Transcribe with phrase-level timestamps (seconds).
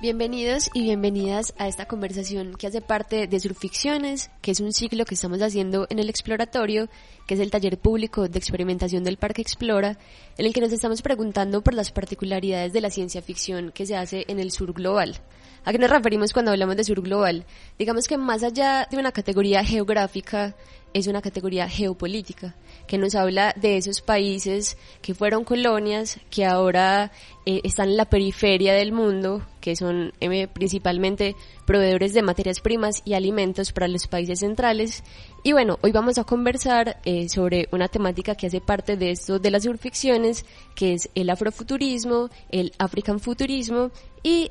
[0.00, 5.04] Bienvenidos y bienvenidas a esta conversación que hace parte de Surficciones, que es un ciclo
[5.04, 6.88] que estamos haciendo en el Exploratorio,
[7.26, 9.98] que es el taller público de experimentación del Parque Explora,
[10.38, 13.94] en el que nos estamos preguntando por las particularidades de la ciencia ficción que se
[13.94, 15.20] hace en el sur global.
[15.66, 17.44] ¿A qué nos referimos cuando hablamos de sur global?
[17.78, 20.56] Digamos que más allá de una categoría geográfica,
[20.92, 27.12] es una categoría geopolítica, que nos habla de esos países que fueron colonias, que ahora
[27.46, 33.02] eh, están en la periferia del mundo, que son eh, principalmente proveedores de materias primas
[33.04, 35.04] y alimentos para los países centrales.
[35.44, 39.38] Y bueno, hoy vamos a conversar eh, sobre una temática que hace parte de esto
[39.38, 40.44] de las surficciones,
[40.74, 43.90] que es el afrofuturismo, el african futurismo,
[44.22, 44.50] y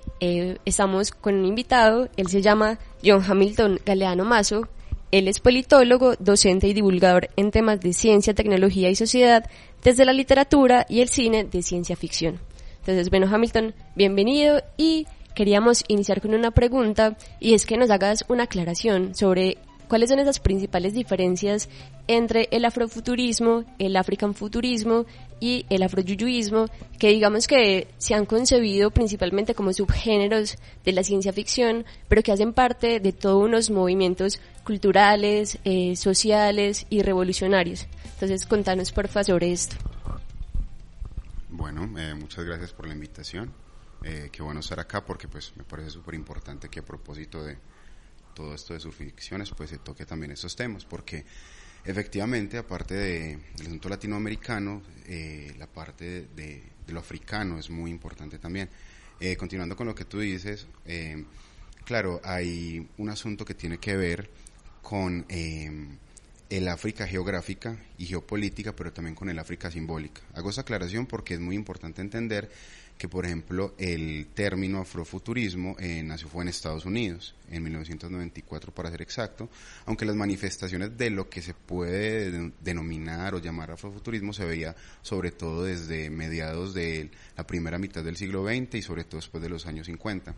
[0.65, 4.67] estamos con un invitado, él se llama John Hamilton Galeano Mazo,
[5.11, 9.49] él es politólogo, docente y divulgador en temas de ciencia, tecnología y sociedad,
[9.83, 12.39] desde la literatura y el cine de ciencia ficción.
[12.79, 18.25] Entonces, bueno, Hamilton, bienvenido y queríamos iniciar con una pregunta y es que nos hagas
[18.27, 19.57] una aclaración sobre
[19.89, 21.67] cuáles son esas principales diferencias
[22.07, 25.05] entre el afrofuturismo, el african futurismo
[25.41, 31.33] y el afroyuyuismo, que digamos que se han concebido principalmente como subgéneros de la ciencia
[31.33, 37.87] ficción, pero que hacen parte de todos unos movimientos culturales, eh, sociales y revolucionarios.
[38.13, 39.75] Entonces, contanos porfa sobre esto.
[41.49, 43.51] Bueno, eh, muchas gracias por la invitación.
[44.03, 47.57] Eh, qué bueno estar acá porque pues me parece súper importante que a propósito de
[48.39, 51.25] todo esto de sus ficciones pues se toque también estos temas porque
[51.83, 58.39] efectivamente aparte de, del asunto latinoamericano eh, la parte de, lo africano es muy importante
[58.39, 58.69] también.
[59.37, 60.65] continuando con lo que tú dices,
[61.83, 64.29] claro, hay un asunto que tiene que ver
[64.81, 70.21] con el África geográfica y geopolítica, pero también con el África simbólica.
[70.33, 72.49] Hago esa aclaración porque es muy importante entender
[72.99, 78.91] que, por ejemplo, el término afrofuturismo eh, nació fue en Estados Unidos, en 1994 para
[78.91, 79.47] ser exacto,
[79.85, 85.31] aunque las manifestaciones de lo que se puede denominar o llamar afrofuturismo se veía sobre
[85.31, 89.49] todo desde mediados de la primera mitad del siglo XX y sobre todo después de
[89.49, 90.35] los años 50.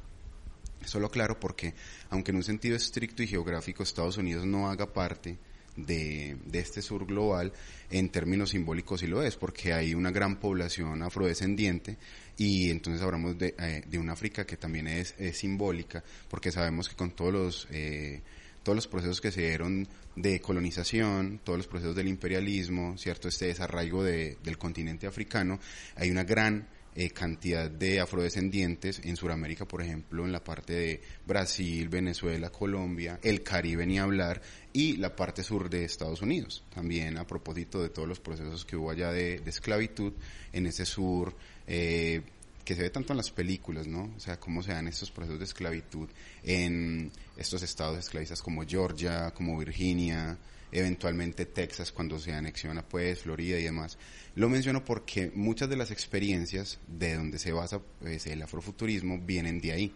[0.85, 1.73] Solo claro porque,
[2.11, 5.39] aunque en un sentido estricto y geográfico Estados Unidos no haga parte
[5.75, 7.53] de, este sur global,
[7.89, 11.97] en términos simbólicos sí lo es, porque hay una gran población afrodescendiente
[12.41, 16.95] y entonces hablamos de, eh, de una África que también es, simbólica, porque sabemos que
[16.95, 17.67] con todos los...
[17.69, 18.21] Eh,
[18.63, 23.47] todos los procesos que se dieron de colonización, todos los procesos del imperialismo, cierto este
[23.47, 25.59] desarraigo de, del continente africano,
[25.95, 31.01] hay una gran eh, cantidad de afrodescendientes en Sudamérica, por ejemplo, en la parte de
[31.25, 34.41] Brasil, Venezuela, Colombia, el Caribe ni hablar,
[34.73, 36.63] y la parte sur de Estados Unidos.
[36.73, 40.13] También a propósito de todos los procesos que hubo allá de, esclavitud
[40.51, 41.35] en ese sur,
[41.67, 42.21] eh,
[42.65, 44.11] que se ve tanto en las películas, ¿no?
[44.15, 46.09] O sea, cómo se dan estos procesos de esclavitud
[46.43, 50.37] en estos estados esclavistas como Georgia, como Virginia,
[50.71, 53.97] eventualmente Texas cuando se anexiona pues Florida y demás.
[54.35, 59.59] Lo menciono porque muchas de las experiencias de donde se basa pues, el afrofuturismo vienen
[59.59, 59.95] de ahí.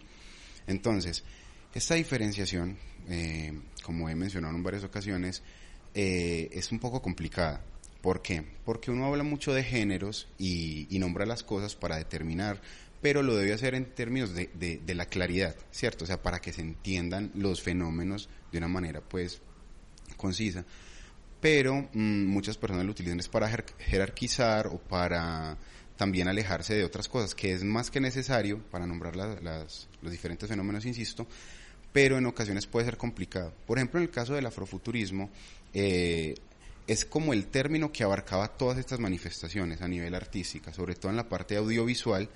[0.68, 1.24] Entonces,
[1.74, 2.78] esta diferenciación,
[3.08, 3.54] eh,
[3.84, 5.44] como he mencionado en varias ocasiones,
[5.94, 7.64] eh, es un poco complicada.
[8.02, 8.44] ¿Por qué?
[8.66, 12.62] Porque uno habla mucho de géneros y, nombra las cosas para determinar,
[13.02, 16.04] pero lo debe hacer en términos de, de, la claridad, ¿cierto?
[16.04, 19.42] O sea, para que se entiendan los fenómenos de una manera, pues,
[20.16, 20.66] concisa
[21.46, 25.56] pero mm, muchas personas lo utilizan es para jerarquizar o para
[25.96, 30.50] también alejarse de otras cosas, que es más que necesario para nombrar las, los diferentes
[30.50, 31.28] fenómenos, insisto,
[31.94, 33.54] pero en ocasiones puede ser complicado.
[33.68, 35.30] Por ejemplo, en el caso del afrofuturismo,
[35.72, 36.34] eh,
[36.88, 41.18] es como el término que abarcaba todas estas manifestaciones a nivel artística, sobre todo en
[41.18, 42.28] la parte audiovisual,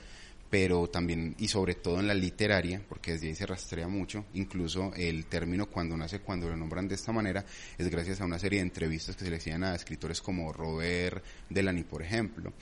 [0.50, 4.92] pero también y sobre todo en la literaria, porque desde ahí se rastrea mucho, incluso
[4.96, 7.46] el término cuando nace, cuando lo nombran de esta manera,
[7.78, 11.24] es gracias a una serie de entrevistas que se le hacían a escritores como Robert
[11.50, 12.54] Delany, por ejemplo.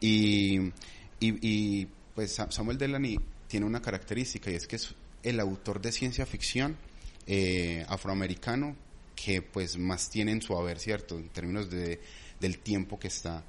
[0.00, 0.72] Y,
[1.20, 6.26] y, pues Samuel Delany tiene una característica y es que es el autor de ciencia
[6.26, 6.76] ficción
[7.26, 8.76] eh, afroamericano
[9.16, 11.16] que pues más tiene en su haber, ¿cierto?
[11.16, 12.00] En términos de,
[12.38, 13.44] del tiempo que está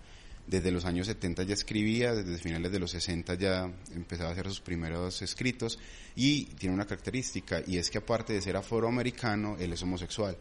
[0.48, 4.48] desde los años 70 ya escribía, desde finales de los 60 ya empezaba a hacer
[4.48, 5.80] sus primeros escritos
[6.16, 10.38] y tiene una característica y es que aparte de ser afroamericano, él es homosexual.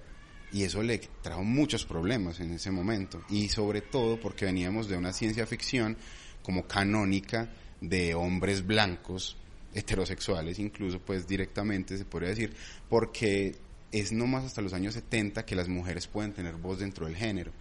[0.53, 3.25] Y eso le trajo muchos problemas en ese momento.
[3.29, 5.97] Y sobre todo porque veníamos de una ciencia ficción
[6.43, 9.37] como canónica de hombres blancos,
[9.75, 12.55] heterosexuales incluso, pues directamente se podría decir,
[12.89, 13.57] porque
[13.91, 17.17] es no más hasta los años 70 que las mujeres pueden tener voz dentro del
[17.17, 17.53] género.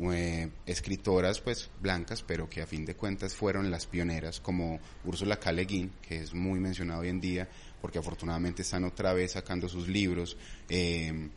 [0.00, 5.38] Eh, escritoras pues blancas, pero que a fin de cuentas fueron las pioneras, como Úrsula
[5.38, 5.52] K.
[5.52, 7.48] Le Guin, que es muy mencionado hoy en día,
[7.80, 10.36] porque afortunadamente están otra vez sacando sus libros,
[10.68, 11.28] eh,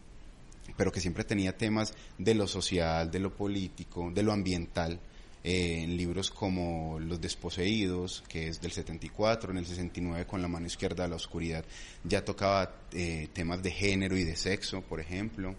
[0.77, 4.99] pero que siempre tenía temas de lo social, de lo político, de lo ambiental,
[5.47, 10.47] eh, en libros como Los Desposeídos, que es del 74, en el 69 con la
[10.47, 11.63] mano izquierda a la oscuridad,
[12.03, 15.53] ya tocaba eh, temas de género y de sexo, por ejemplo.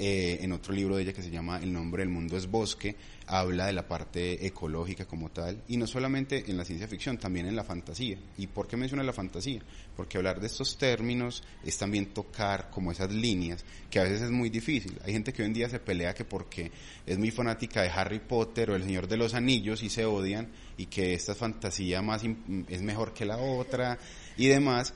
[0.00, 2.94] Eh, en otro libro de ella que se llama El nombre del mundo es bosque,
[3.26, 7.46] habla de la parte ecológica como tal, y no solamente en la ciencia ficción, también
[7.46, 8.16] en la fantasía.
[8.36, 9.60] ¿Y por qué menciona la fantasía?
[9.96, 14.30] Porque hablar de estos términos es también tocar como esas líneas, que a veces es
[14.30, 15.00] muy difícil.
[15.04, 16.70] Hay gente que hoy en día se pelea que porque
[17.04, 20.46] es muy fanática de Harry Potter o El Señor de los Anillos y se odian,
[20.76, 22.22] y que esta fantasía más
[22.68, 23.98] es mejor que la otra
[24.36, 24.94] y demás.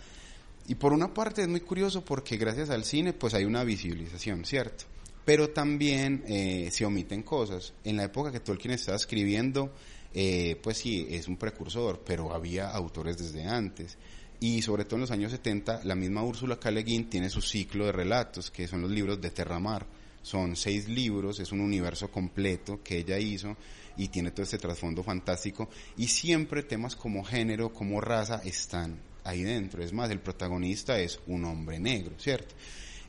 [0.68, 4.44] Y por una parte es muy curioso porque gracias al cine pues hay una visibilización,
[4.44, 4.91] ¿cierto?
[5.24, 7.74] Pero también eh, se omiten cosas.
[7.84, 9.72] En la época que Tolkien estaba escribiendo,
[10.14, 13.96] eh, pues sí, es un precursor, pero había autores desde antes.
[14.40, 16.70] Y sobre todo en los años 70, la misma Úrsula K.
[16.72, 19.86] Le Guin tiene su ciclo de relatos, que son los libros de Terramar.
[20.22, 23.56] Son seis libros, es un universo completo que ella hizo
[23.96, 25.68] y tiene todo este trasfondo fantástico.
[25.96, 29.82] Y siempre temas como género, como raza están ahí dentro.
[29.82, 32.54] Es más, el protagonista es un hombre negro, ¿cierto?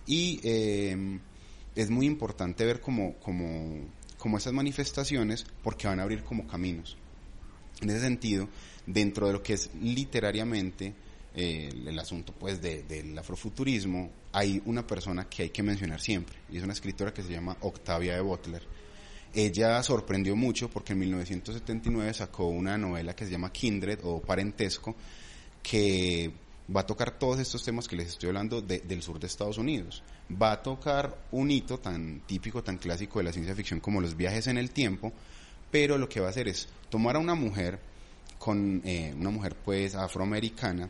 [0.06, 1.20] Y eh,
[1.76, 3.88] es muy importante ver como, como,
[4.18, 6.98] como esas manifestaciones porque van a abrir como caminos.
[7.82, 8.48] En ese sentido,
[8.86, 10.94] dentro de lo que es literariamente
[11.36, 16.58] eh, el asunto pues del afrofuturismo, hay una persona que hay que mencionar siempre, y
[16.58, 18.62] es una escritora que se llama Octavia de Butler.
[19.34, 24.96] Ella sorprendió mucho porque en 1979 sacó una novela que se llama Kindred o Parentesco,
[25.64, 26.32] que
[26.74, 30.04] va a tocar todos estos temas que les estoy hablando del sur de Estados Unidos.
[30.32, 34.16] Va a tocar un hito tan típico, tan clásico de la ciencia ficción como los
[34.16, 35.12] viajes en el tiempo,
[35.72, 37.80] pero lo que va a hacer es tomar a una mujer,
[38.38, 40.90] con eh, una mujer pues afroamericana,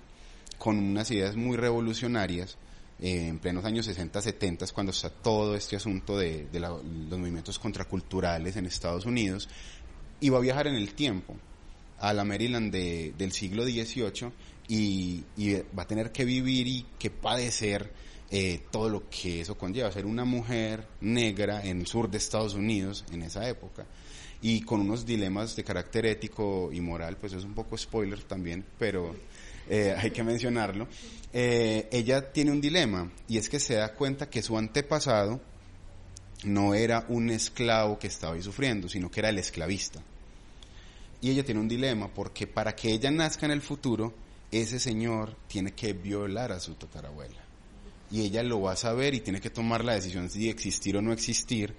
[0.57, 2.57] con unas ideas muy revolucionarias,
[2.99, 6.83] eh, en plenos años 60, 70, cuando está todo este asunto de, los
[7.19, 9.49] movimientos contraculturales en Estados Unidos,
[10.19, 11.35] y va a viajar en el tiempo
[11.99, 14.31] a la Maryland del siglo XVIII
[14.67, 15.23] y,
[15.77, 17.91] va a tener que vivir y que padecer
[18.31, 22.55] eh, todo lo que eso conlleva, ser una mujer negra en el sur de Estados
[22.55, 23.85] Unidos en esa época
[24.43, 28.65] y con unos dilemas de carácter ético y moral, pues es un poco spoiler también,
[28.77, 29.15] pero
[29.69, 30.87] eh, hay que mencionarlo.
[31.31, 35.39] Eh, ella tiene un dilema y es que se da cuenta que su antepasado
[36.43, 40.01] no era un esclavo que estaba ahí sufriendo, sino que era el esclavista.
[41.21, 44.13] Y ella tiene un dilema porque para que ella nazca en el futuro,
[44.61, 47.41] ese señor tiene que violar a su tatarabuela.
[48.11, 51.01] Y ella lo va a saber y tiene que tomar la decisión si existir o
[51.01, 51.73] no existir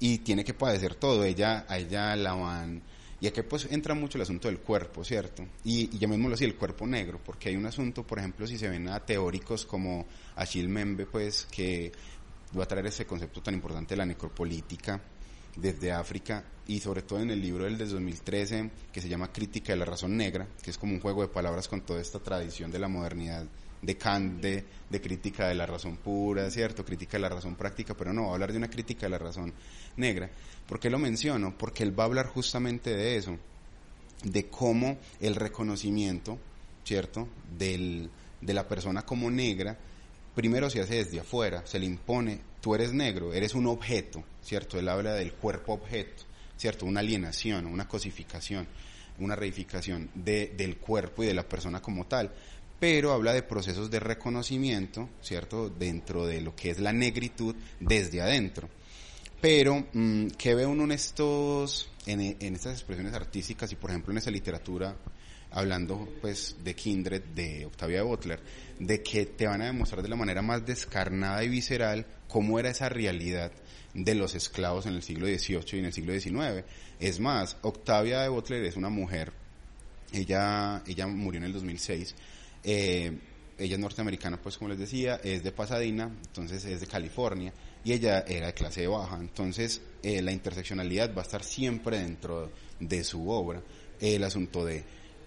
[0.00, 1.24] y tiene que padecer todo.
[1.24, 2.82] Ella, a ella la van...
[3.18, 5.46] Y aquí pues entra mucho el asunto del cuerpo, ¿cierto?
[5.64, 8.68] Y, y llamémoslo así, el cuerpo negro, porque hay un asunto, por ejemplo, si se
[8.68, 11.92] ven a teóricos como Achille Membe, pues, que
[12.58, 15.00] va a traer ese concepto tan importante de la necropolítica,
[15.56, 19.72] desde África y sobre todo en el libro del de 2013 que se llama Crítica
[19.72, 22.70] de la Razón Negra, que es como un juego de palabras con toda esta tradición
[22.70, 23.46] de la modernidad
[23.82, 24.64] de Kant, de,
[25.00, 26.84] crítica de la razón pura, ¿cierto?
[26.84, 29.18] Crítica de la razón práctica, pero no, va a hablar de una crítica de la
[29.18, 29.52] razón
[29.96, 30.30] negra.
[30.66, 31.56] ¿Por qué lo menciono?
[31.56, 33.38] Porque él va a hablar justamente de eso,
[34.24, 36.38] de cómo el reconocimiento,
[36.84, 38.10] ¿cierto?, del,
[38.40, 39.78] de la persona como negra,
[40.36, 44.78] primero se hace desde afuera, se le impone tú eres negro, eres un objeto, ¿cierto?
[44.78, 46.24] Él habla del cuerpo objeto,
[46.58, 46.84] ¿cierto?
[46.84, 48.68] Una alienación, una cosificación,
[49.18, 52.30] una reificación de, del cuerpo y de la persona como tal,
[52.78, 55.70] pero habla de procesos de reconocimiento, ¿cierto?
[55.70, 58.68] Dentro de lo que es la negritud desde adentro.
[59.40, 64.18] Pero, mm, ¿qué ve uno en estos, en estas expresiones artísticas y por ejemplo en
[64.18, 64.96] esa literatura
[65.50, 68.40] hablando pues de Kindred, de Octavia Butler,
[68.78, 72.70] de que te van a demostrar de la manera más descarnada y visceral cómo era
[72.70, 73.52] esa realidad
[73.94, 76.64] de los esclavos en el siglo XVIII y en el siglo XIX.
[77.00, 79.32] Es más, Octavia de Butler es una mujer,
[80.12, 82.14] ella, ella murió en el 2006,
[82.64, 83.18] eh,
[83.58, 87.52] ella es norteamericana, pues como les decía, es de Pasadena, entonces es de California,
[87.84, 89.16] y ella era de clase baja.
[89.18, 93.62] Entonces, eh, la interseccionalidad va a estar siempre dentro de su obra.
[93.98, 94.84] El asunto de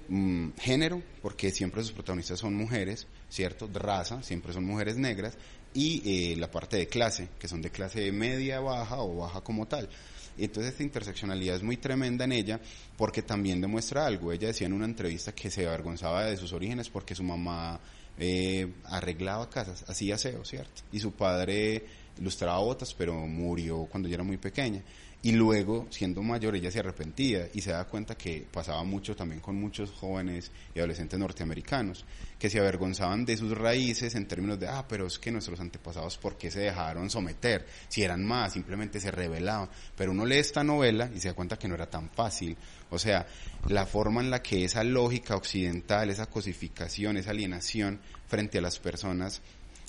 [0.09, 3.69] mm, género, porque siempre sus protagonistas son mujeres, ¿cierto?
[3.73, 5.37] Raza, siempre son mujeres negras,
[5.73, 9.67] y eh, la parte de clase, que son de clase media, baja o baja como
[9.67, 9.89] tal.
[10.37, 12.59] Entonces esta interseccionalidad es muy tremenda en ella
[12.97, 14.31] porque también demuestra algo.
[14.31, 17.79] Ella decía en una entrevista que se avergonzaba de sus orígenes porque su mamá
[18.17, 20.81] eh, arreglaba casas, hacía aseo, ¿cierto?
[20.91, 21.83] Y su padre
[22.21, 24.81] lustraba botas, pero murió cuando ella era muy pequeña.
[25.21, 29.41] Y luego, siendo mayor, ella se arrepentía y se da cuenta que pasaba mucho también
[29.41, 32.05] con muchos jóvenes y adolescentes norteamericanos,
[32.37, 36.17] que se avergonzaban de sus raíces en términos de, ah, pero es que nuestros antepasados,
[36.17, 37.67] ¿por qué se dejaron someter?
[37.89, 39.69] Si eran más, simplemente se rebelaban.
[39.97, 42.55] Pero uno lee esta novela y se da cuenta que no era tan fácil.
[42.89, 43.27] O sea,
[43.67, 47.99] la forma en la que esa lógica occidental, esa cosificación, esa alienación
[48.29, 49.41] frente a las personas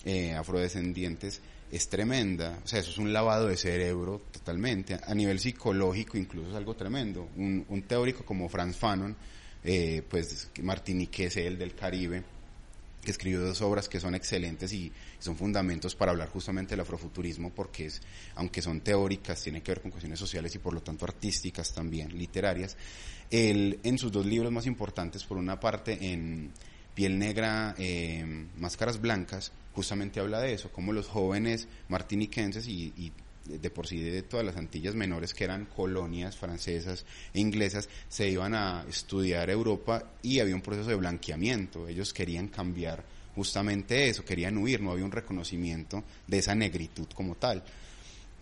[0.04, 5.38] eh, afrodescendientes, es tremenda, o sea, eso es un lavado de cerebro totalmente, a nivel
[5.38, 7.28] psicológico incluso es algo tremendo.
[7.36, 9.16] Un, teórico como Franz Fanon,
[9.62, 12.24] eh, pues martiniqués, el del Caribe,
[13.02, 17.50] que escribió dos obras que son excelentes y, son fundamentos para hablar justamente del afrofuturismo,
[17.50, 18.00] porque es,
[18.36, 22.16] aunque son teóricas, tienen que ver con cuestiones sociales y por lo tanto artísticas también,
[22.16, 22.76] literarias.
[23.30, 26.50] Él, en sus dos libros más importantes, por una parte en
[27.00, 33.10] Piel Negra, eh, Máscaras Blancas, justamente habla de eso, como los jóvenes martiniquenses y,
[33.46, 38.28] de por sí de todas las Antillas menores que eran colonias francesas e inglesas se
[38.28, 41.88] iban a estudiar Europa y había un proceso de blanqueamiento.
[41.88, 43.02] Ellos querían cambiar
[43.34, 47.64] justamente eso, querían huir, no había un reconocimiento de esa negritud como tal.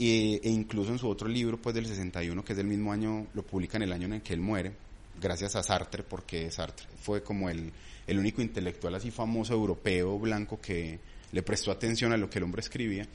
[0.01, 3.45] e incluso en su otro libro, pues del 61, que es del mismo año, lo
[3.45, 4.73] publica en el año en el que él muere,
[5.21, 7.73] gracias a Sartre, porque Sartre fue como el,
[8.09, 10.99] el único intelectual así famoso europeo blanco que
[11.31, 13.07] le prestó atención a lo que el hombre escribía,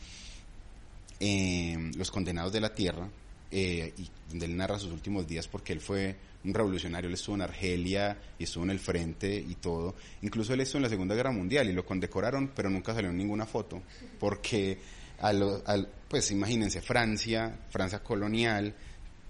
[1.19, 3.09] eh, Los Condenados de la Tierra,
[3.51, 7.35] eh, y donde él narra sus últimos días porque él fue un revolucionario, él estuvo
[7.35, 9.95] en Argelia y estuvo en el frente y todo.
[10.21, 13.45] Incluso él estuvo en la Segunda Guerra Mundial y lo condecoraron, pero nunca salió ninguna
[13.45, 13.81] foto,
[14.19, 14.77] porque,
[15.19, 18.73] al, pues imagínense, Francia, Francia colonial,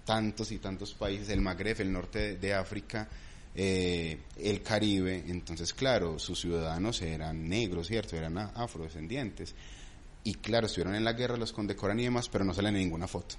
[0.04, 3.08] tantos y tantos países, el Magreb, el norte de África,
[3.56, 8.16] eh, el Caribe, entonces claro, sus ciudadanos eran negros, ¿cierto?
[8.16, 9.54] Eran afrodescendientes.
[10.24, 13.06] Y claro, estuvieron en la guerra, los condecoran y demás, pero no salen en ninguna
[13.06, 13.36] foto.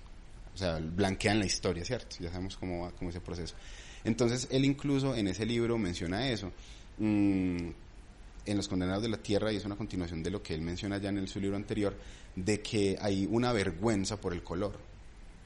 [0.53, 2.15] O sea, blanquean la historia, ¿cierto?
[2.19, 3.55] Ya sabemos cómo va cómo ese proceso.
[4.05, 6.51] Entonces, él incluso en ese libro menciona eso.
[7.00, 7.69] Mm,
[8.45, 10.98] en Los Condenados de la Tierra, y es una continuación de lo que él menciona
[11.00, 11.98] ya en su libro anterior,
[12.36, 14.77] de que hay una vergüenza por el color.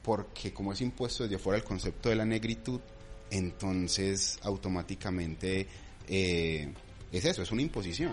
[0.02, 2.80] Porque como es impuesto desde afuera el concepto de la negritud,
[3.30, 5.66] entonces automáticamente
[6.08, 6.72] eh,
[7.12, 8.12] es eso, es una imposición.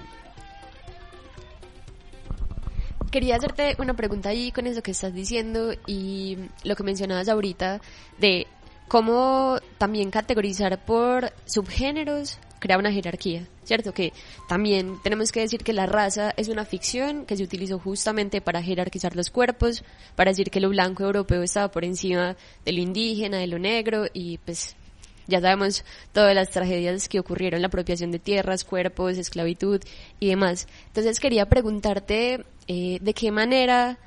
[3.11, 7.81] Quería hacerte una pregunta ahí con eso que estás diciendo y lo que mencionabas ahorita
[8.19, 8.47] de
[8.87, 13.93] cómo también categorizar por subgéneros crea una jerarquía, ¿cierto?
[13.93, 14.13] Que
[14.47, 18.61] también tenemos que decir que la raza es una ficción que se utilizó justamente para
[18.61, 19.83] jerarquizar los cuerpos,
[20.15, 24.05] para decir que lo blanco europeo estaba por encima de lo indígena, de lo negro
[24.13, 24.75] y pues
[25.27, 29.81] ya sabemos todas las tragedias que ocurrieron, la apropiación de tierras, cuerpos, esclavitud
[30.19, 30.67] y demás.
[30.87, 33.99] Entonces quería preguntarte eh, de qué manera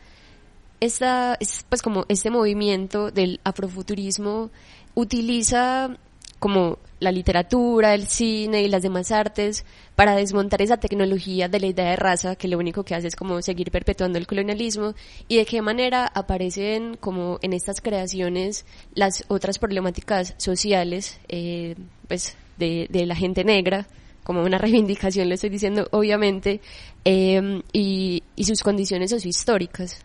[0.80, 4.50] esta, pues como este movimiento del afrofuturismo
[4.94, 5.96] utiliza
[6.40, 11.66] como la literatura, el cine y las demás artes para desmontar esa tecnología de la
[11.66, 14.94] idea de raza que lo único que hace es como seguir perpetuando el colonialismo
[15.28, 21.76] y de qué manera aparecen como en estas creaciones las otras problemáticas sociales eh,
[22.08, 23.86] pues de, la gente negra
[24.24, 26.60] como una reivindicación, le estoy diciendo, obviamente,
[27.04, 30.04] eh, y, y, sus condiciones sociohistóricas.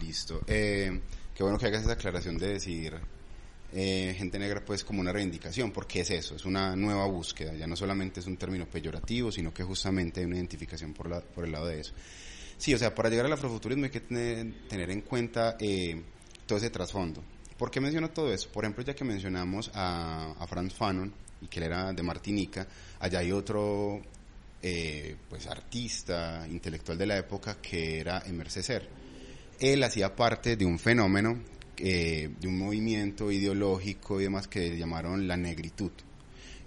[0.00, 0.42] Listo.
[0.46, 1.00] Eh,
[1.34, 2.94] qué bueno que hagas esa aclaración de decir
[3.72, 7.66] eh, gente negra pues como una reivindicación, porque es eso, es una nueva búsqueda, ya
[7.66, 11.52] no solamente es un término peyorativo, sino que justamente hay una identificación por, la, el
[11.52, 11.92] lado de eso.
[12.56, 16.02] Sí, o sea, para llegar al afrofuturismo hay que tener, en cuenta eh,
[16.46, 17.22] todo ese trasfondo.
[17.58, 18.48] ¿Por qué menciono todo eso?
[18.50, 22.66] Por ejemplo, ya que mencionamos a, Franz Fanon, y que él era de Martinica,
[22.98, 24.00] allá hay otro
[24.62, 28.48] eh, pues artista, intelectual de la época que era Emer
[29.60, 31.38] Él hacía parte de un fenómeno
[31.78, 35.92] eh, de un movimiento ideológico y demás que llamaron la negritud.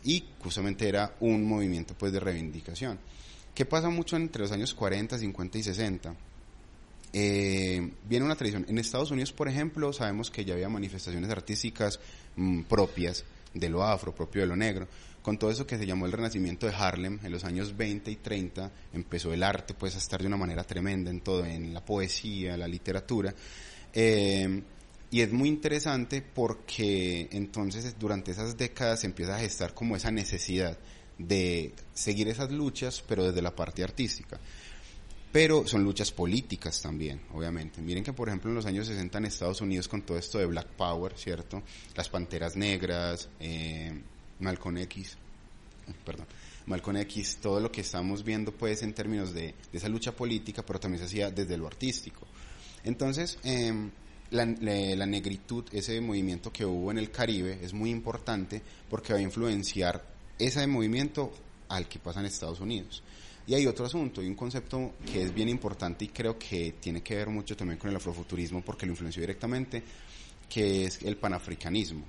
[0.03, 3.00] Y justamente era un movimiento pues de reivindicación.
[3.53, 6.15] ¿Qué pasa mucho entre los años 40, 50 y 60?
[7.13, 8.65] Eh, viene una tradición.
[8.70, 12.00] En Estados Unidos, por ejemplo, sabemos que ya había manifestaciones artísticas
[12.38, 14.88] mm, propias de lo afro, propio de lo negro.
[15.22, 18.15] Con todo eso que se llamó el renacimiento de Harlem, en los años 20 y
[18.15, 21.86] 30 empezó el arte pues a estar de una manera tremenda en todo, en la
[21.86, 23.36] poesía, la literatura.
[23.94, 24.63] Eh,
[25.12, 30.10] y es muy interesante porque entonces durante esas décadas se empieza a gestar como esa
[30.10, 30.80] necesidad
[31.18, 34.39] de seguir esas luchas, pero desde la parte artística.
[35.32, 37.82] Pero son luchas políticas también, obviamente.
[37.82, 40.46] Miren que, por ejemplo, en los años 60 en Estados Unidos, con todo esto de
[40.46, 41.62] Black Power, ¿cierto?
[41.96, 43.94] Las Panteras Negras, eh,
[44.39, 45.18] Malcolm X,
[46.06, 46.27] perdón,
[46.65, 50.80] Malcolm X, todo lo que estamos viendo, pues, en términos de, esa lucha política, pero
[50.80, 52.27] también se hacía desde lo artístico.
[52.84, 53.89] Entonces, em,
[54.31, 59.21] la, negritud, ese movimiento que hubo en el Caribe, es muy importante porque va a
[59.21, 60.03] influenciar
[60.39, 61.31] ese movimiento
[61.67, 63.03] al que pasa en Estados Unidos.
[63.45, 67.01] Y hay otro asunto, y un concepto que es bien importante y creo que tiene
[67.01, 69.83] que ver mucho también con el afrofuturismo porque lo influenció directamente,
[70.50, 72.05] que es el panafricanismo.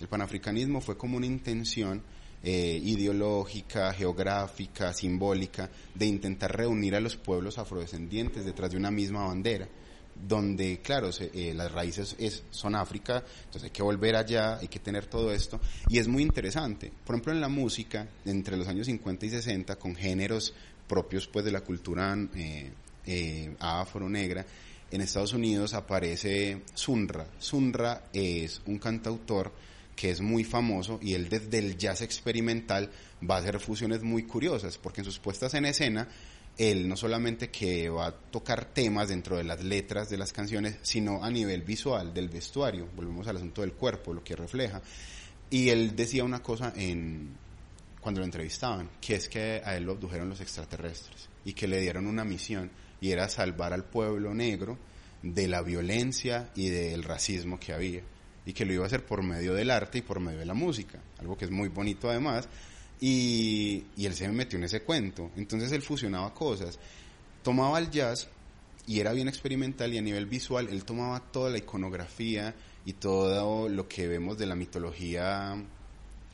[0.00, 2.02] El panafricanismo fue como una intención
[2.42, 9.26] eh, ideológica, geográfica, simbólica, de intentar reunir a los pueblos afrodescendientes detrás de una misma
[9.26, 9.68] bandera
[10.26, 14.78] donde, claro, eh, las raíces es, son África, entonces hay que volver allá, hay que
[14.78, 16.92] tener todo esto, y es muy interesante.
[17.04, 20.54] Por ejemplo, en la música, entre los años 50 y 60, con géneros
[20.86, 22.70] propios pues de la cultura eh,
[23.06, 24.44] eh, afro-negra,
[24.90, 27.26] en Estados Unidos aparece Sunra.
[27.38, 29.52] Sunra es un cantautor
[29.94, 32.90] que es muy famoso y él desde el jazz experimental
[33.28, 36.08] va a hacer fusiones muy curiosas, porque en sus puestas en escena
[36.58, 40.76] él no solamente que va a tocar temas dentro de las letras de las canciones,
[40.82, 44.82] sino a nivel visual, del vestuario, volvemos al asunto del cuerpo, lo que refleja.
[45.50, 47.36] Y él decía una cosa en
[48.00, 51.80] cuando lo entrevistaban, que es que a él lo abdujeron los extraterrestres y que le
[51.80, 54.78] dieron una misión y era salvar al pueblo negro
[55.22, 58.02] de la violencia y del racismo que había
[58.44, 60.54] y que lo iba a hacer por medio del arte y por medio de la
[60.54, 62.48] música, algo que es muy bonito además,
[63.00, 65.30] y, él se metió en ese cuento.
[65.36, 66.78] Entonces él fusionaba cosas.
[67.42, 68.28] Tomaba el jazz
[68.86, 73.68] y era bien experimental y a nivel visual él tomaba toda la iconografía y todo
[73.68, 75.56] lo que vemos de la mitología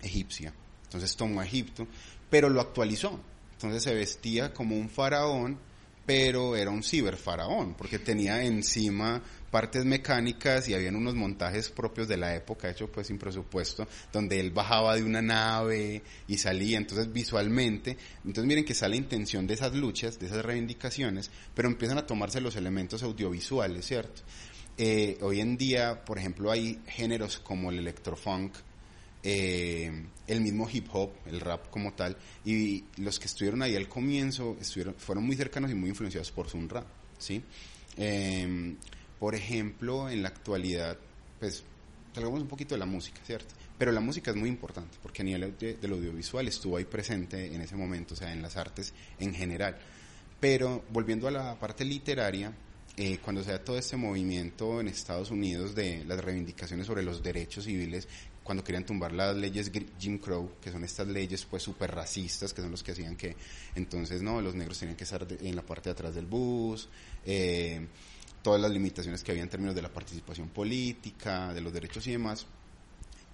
[0.02, 0.54] egipcia.
[0.84, 1.86] Entonces tomó a Egipto,
[2.30, 3.20] pero lo actualizó.
[3.52, 5.58] Entonces se vestía como un faraón,
[6.06, 12.16] pero era un ciberfaraón, porque tenía encima partes mecánicas y habían unos montajes propios de
[12.16, 17.12] la época, hecho pues sin presupuesto, donde él bajaba de una nave y salía, entonces
[17.12, 21.98] visualmente, entonces miren que está la intención de esas luchas, de esas reivindicaciones, pero empiezan
[21.98, 24.22] a tomarse los elementos audiovisuales, ¿cierto?
[24.76, 28.56] Eh, hoy en día, por ejemplo, hay géneros como el electrofunk,
[29.24, 29.90] eh,
[30.26, 34.56] el mismo hip hop, el rap como tal, y los que estuvieron ahí al comienzo
[34.60, 36.86] estuvieron, fueron muy cercanos y muy influenciados por Sun Rap,
[37.18, 37.42] ¿sí?
[37.96, 38.76] Eh,
[39.18, 40.98] por ejemplo, en la actualidad,
[41.40, 41.64] pues
[42.14, 43.54] salgamos un poquito de la música, ¿cierto?
[43.78, 47.60] Pero la música es muy importante porque a nivel del audiovisual estuvo ahí presente en
[47.60, 49.76] ese momento, o sea, en las artes en general.
[50.38, 52.52] Pero volviendo a la parte literaria,
[52.96, 57.22] eh, cuando se da todo este movimiento en Estados Unidos de las reivindicaciones sobre los
[57.22, 58.06] derechos civiles,
[58.44, 62.60] cuando querían tumbar las leyes Jim Crow, que son estas leyes pues súper racistas, que
[62.60, 63.34] son los que hacían que
[63.74, 66.88] entonces no, los negros tenían que estar en la parte de atrás del bus,
[67.24, 67.86] eh,
[68.42, 72.12] todas las limitaciones que había en términos de la participación política, de los derechos y
[72.12, 72.46] demás.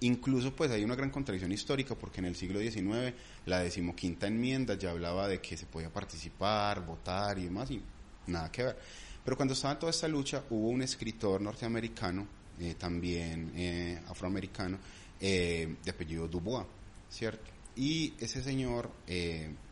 [0.02, 3.12] Incluso pues hay una gran contradicción histórica porque en el siglo XIX
[3.46, 7.82] la decimoquinta enmienda ya hablaba de que se podía participar, votar y demás y
[8.28, 8.78] nada que ver.
[9.24, 12.26] Pero cuando estaba toda esta lucha hubo un escritor norteamericano,
[12.60, 14.78] eh, también eh, afroamericano,
[15.20, 16.66] eh, de apellido Dubois,
[17.08, 17.50] ¿cierto?
[17.76, 18.90] Y ese señor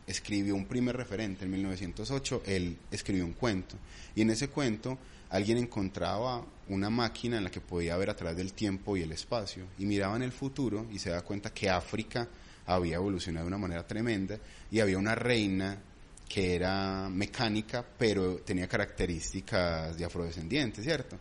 [0.07, 3.77] escribió un primer referente en 1908, él escribió un cuento
[4.15, 4.97] y en ese cuento
[5.29, 9.11] alguien encontraba una máquina en la que podía ver a través del tiempo y el
[9.11, 12.27] espacio y miraba en el futuro y se da cuenta que África
[12.65, 14.39] había evolucionado de una manera tremenda
[14.71, 15.79] y había una reina
[16.27, 21.17] que era mecánica pero tenía características de afrodescendiente, ¿cierto?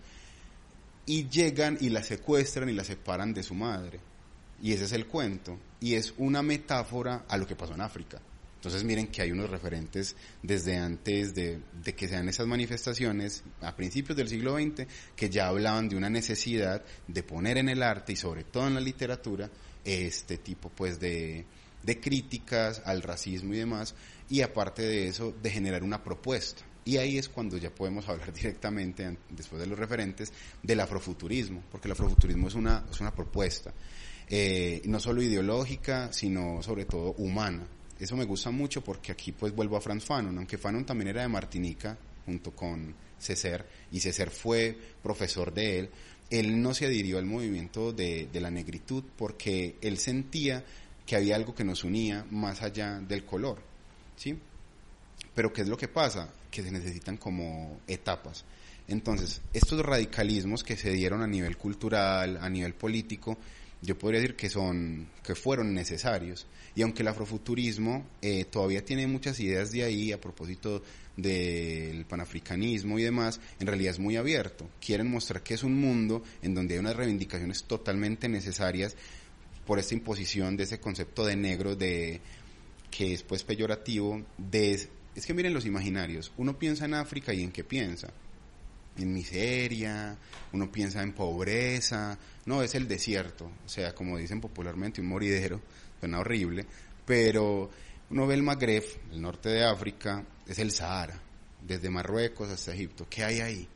[1.07, 4.01] Y llegan y la secuestran y la separan de su madre.
[4.63, 5.59] Y ese es el cuento.
[5.81, 8.21] Y es una metáfora a lo que pasó en África.
[8.59, 11.61] Entonces miren que hay unos referentes desde antes de,
[11.97, 16.85] que sean esas manifestaciones, a principios del siglo XX, que ya hablaban de una necesidad
[17.07, 19.49] de poner en el arte y sobre todo en la literatura
[19.85, 21.47] este tipo pues de,
[21.85, 23.95] de críticas al racismo y demás,
[24.29, 26.63] y aparte de eso, de generar una propuesta.
[26.85, 30.33] Y ahí es cuando ya podemos hablar directamente, después de los referentes,
[30.65, 33.73] del afrofuturismo, porque el afrofuturismo es una, es una propuesta,
[34.31, 37.67] eh, no solo ideológica, sino sobre todo humana
[37.99, 41.23] eso me gusta mucho porque aquí pues vuelvo a Franz Fanon, aunque Fanon también era
[41.23, 45.91] de Martinica junto con César y César fue profesor de él.
[46.31, 50.65] él no se adhirió al movimiento de, de la negritud porque él sentía
[51.05, 53.63] que había algo que nos unía más allá del color,
[54.17, 54.39] ¿sí?
[55.35, 56.33] Pero ¿qué es lo que pasa?
[56.51, 58.45] Que se necesitan como etapas.
[58.87, 63.39] Entonces, estos radicalismos que se dieron a nivel cultural, a nivel político,
[63.81, 66.47] yo podría decir que son, que fueron necesarios.
[66.75, 70.83] Y aunque el afrofuturismo eh, todavía tiene muchas ideas de ahí a propósito
[71.17, 74.69] del panafricanismo y demás, en realidad es muy abierto.
[74.81, 78.97] Quieren mostrar que es un mundo en donde hay unas reivindicaciones totalmente necesarias
[79.67, 82.21] por esta imposición de ese concepto de negro de
[82.91, 87.43] que es pues peyorativo de es que miren los imaginarios uno piensa en África y
[87.43, 88.09] en qué piensa
[89.03, 90.17] en miseria
[90.53, 92.19] uno piensa en pobreza.
[92.47, 95.61] No es el desierto o sea como dicen popularmente un moridero
[96.01, 96.67] suena horrible
[97.05, 97.71] pero
[98.11, 101.21] uno ve el Magreb el norte de África es el Sahara
[101.61, 103.07] desde Marruecos hasta Egipto.
[103.09, 103.69] Qué hay ahí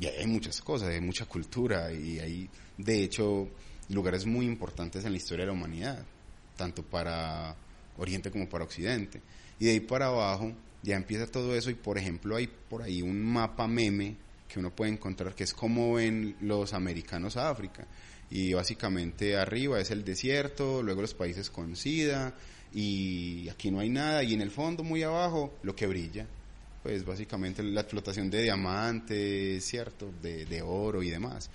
[0.00, 3.48] y hay muchas cosas hay mucha cultura y hay de hecho
[3.88, 6.04] lugares muy importantes en la historia de la humanidad,
[6.56, 7.56] tanto para
[7.96, 9.20] Oriente como para Occidente.
[9.58, 13.02] Y de ahí para abajo ya empieza todo eso y por ejemplo hay por ahí
[13.02, 14.16] un mapa meme
[14.48, 17.86] que uno puede encontrar que es como ven los americanos a África.
[18.30, 22.34] Y básicamente arriba es el desierto, luego los países con SIDA
[22.74, 26.26] y aquí no hay nada y en el fondo muy abajo lo que brilla.
[26.82, 30.12] Pues básicamente la explotación de diamantes, ¿cierto?
[30.22, 31.50] De, de oro y demás.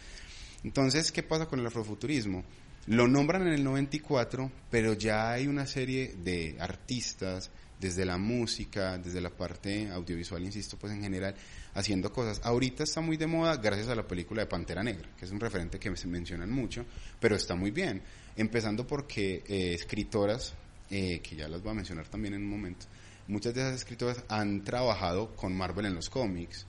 [0.64, 2.44] Entonces, ¿qué pasa con el afrofuturismo?
[2.88, 7.50] Lo nombran en el 94, pero ya hay una serie de artistas,
[7.84, 11.36] desde la música, desde la parte audiovisual, insisto, pues en general,
[11.74, 12.42] haciendo cosas.
[12.44, 15.40] Ahorita está muy de moda gracias a la película de Pantera Negra, que es un
[15.40, 16.86] referente que se mencionan mucho,
[17.20, 18.02] pero está muy bien.
[18.36, 20.54] Empezando porque eh, escritoras,
[20.90, 22.86] eh, que ya las voy a mencionar también en un momento,
[23.28, 26.66] muchas de esas escritoras han trabajado con Marvel en los cómics,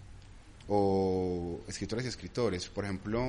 [0.68, 2.68] o escritoras y escritores.
[2.68, 3.22] Por ejemplo,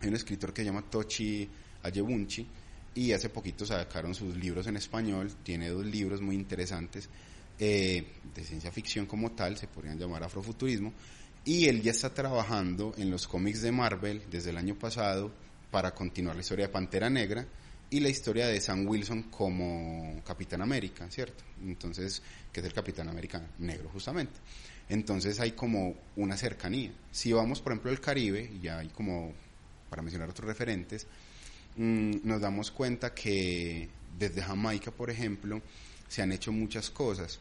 [0.00, 1.48] hay un escritor que se llama Tochi
[1.82, 2.46] Ayebunchi
[2.94, 7.08] y hace poquito sacaron sus libros en español, tiene dos libros muy interesantes
[7.58, 10.92] eh, de ciencia ficción como tal, se podrían llamar afrofuturismo,
[11.44, 15.32] y él ya está trabajando en los cómics de Marvel desde el año pasado
[15.70, 17.46] para continuar la historia de Pantera Negra
[17.90, 21.44] y la historia de Sam Wilson como Capitán América, ¿cierto?
[21.64, 24.34] Entonces, que es el Capitán América negro justamente.
[24.88, 26.92] Entonces hay como una cercanía.
[27.10, 29.32] Si vamos, por ejemplo, al Caribe, y hay como
[29.88, 31.06] para mencionar otros referentes,
[31.76, 35.60] mm, nos damos cuenta que desde Jamaica, por ejemplo,
[36.08, 37.38] se han hecho muchas cosas.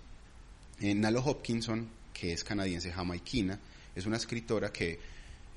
[0.82, 3.60] Eh, Nalo Hopkinson, que es canadiense jamaiquina,
[3.96, 5.00] es una escritora que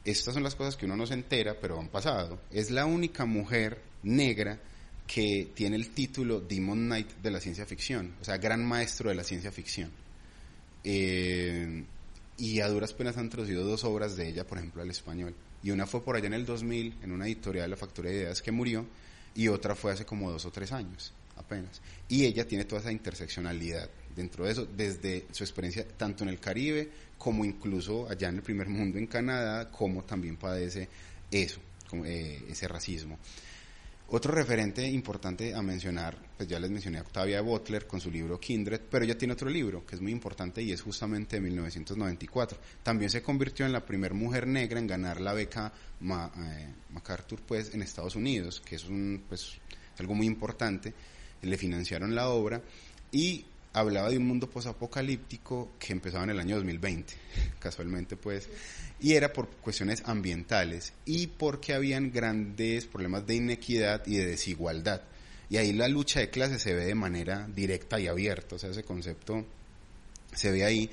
[0.05, 2.41] estas son las cosas que uno no se entera, pero han pasado.
[2.51, 4.59] Es la única mujer negra
[5.07, 9.17] que tiene el título Demon Knight de la ciencia ficción, o sea, gran maestro de
[9.17, 9.91] la ciencia ficción.
[10.85, 11.85] Eh,
[12.39, 15.71] y a duras penas han traducido dos obras de ella, por ejemplo, al español y
[15.71, 18.43] una fue por allá en el 2000 en una editorial de la Factoría de Ideas
[18.43, 18.87] que murió
[19.35, 21.81] y otra fue hace como dos o tres años apenas.
[22.09, 26.40] Y ella tiene toda esa interseccionalidad dentro de eso, desde su experiencia tanto en el
[26.40, 30.88] Caribe como incluso allá en el primer mundo en Canadá, como también padece
[31.31, 31.61] eso,
[32.05, 33.18] eh, ese racismo.
[34.12, 38.40] Otro referente importante a mencionar, pues ya les mencioné a Octavia Butler con su libro
[38.40, 42.59] Kindred, pero ella tiene otro libro que es muy importante y es justamente de 1994.
[42.83, 47.73] También se convirtió en la primera mujer negra en ganar la beca eh, MacArthur pues
[47.73, 49.53] en Estados Unidos, que es un pues
[49.99, 50.92] algo muy importante.
[51.42, 52.61] Le financiaron la obra
[53.12, 57.15] y hablaba de un mundo posapocalíptico que empezaba en el año 2020,
[57.59, 58.49] casualmente pues,
[59.01, 65.03] y era por cuestiones ambientales y porque habían grandes problemas de inequidad y de desigualdad.
[65.49, 68.71] Y ahí la lucha de clases se ve de manera directa y abierta, o sea,
[68.71, 69.45] ese concepto
[70.33, 70.91] se ve ahí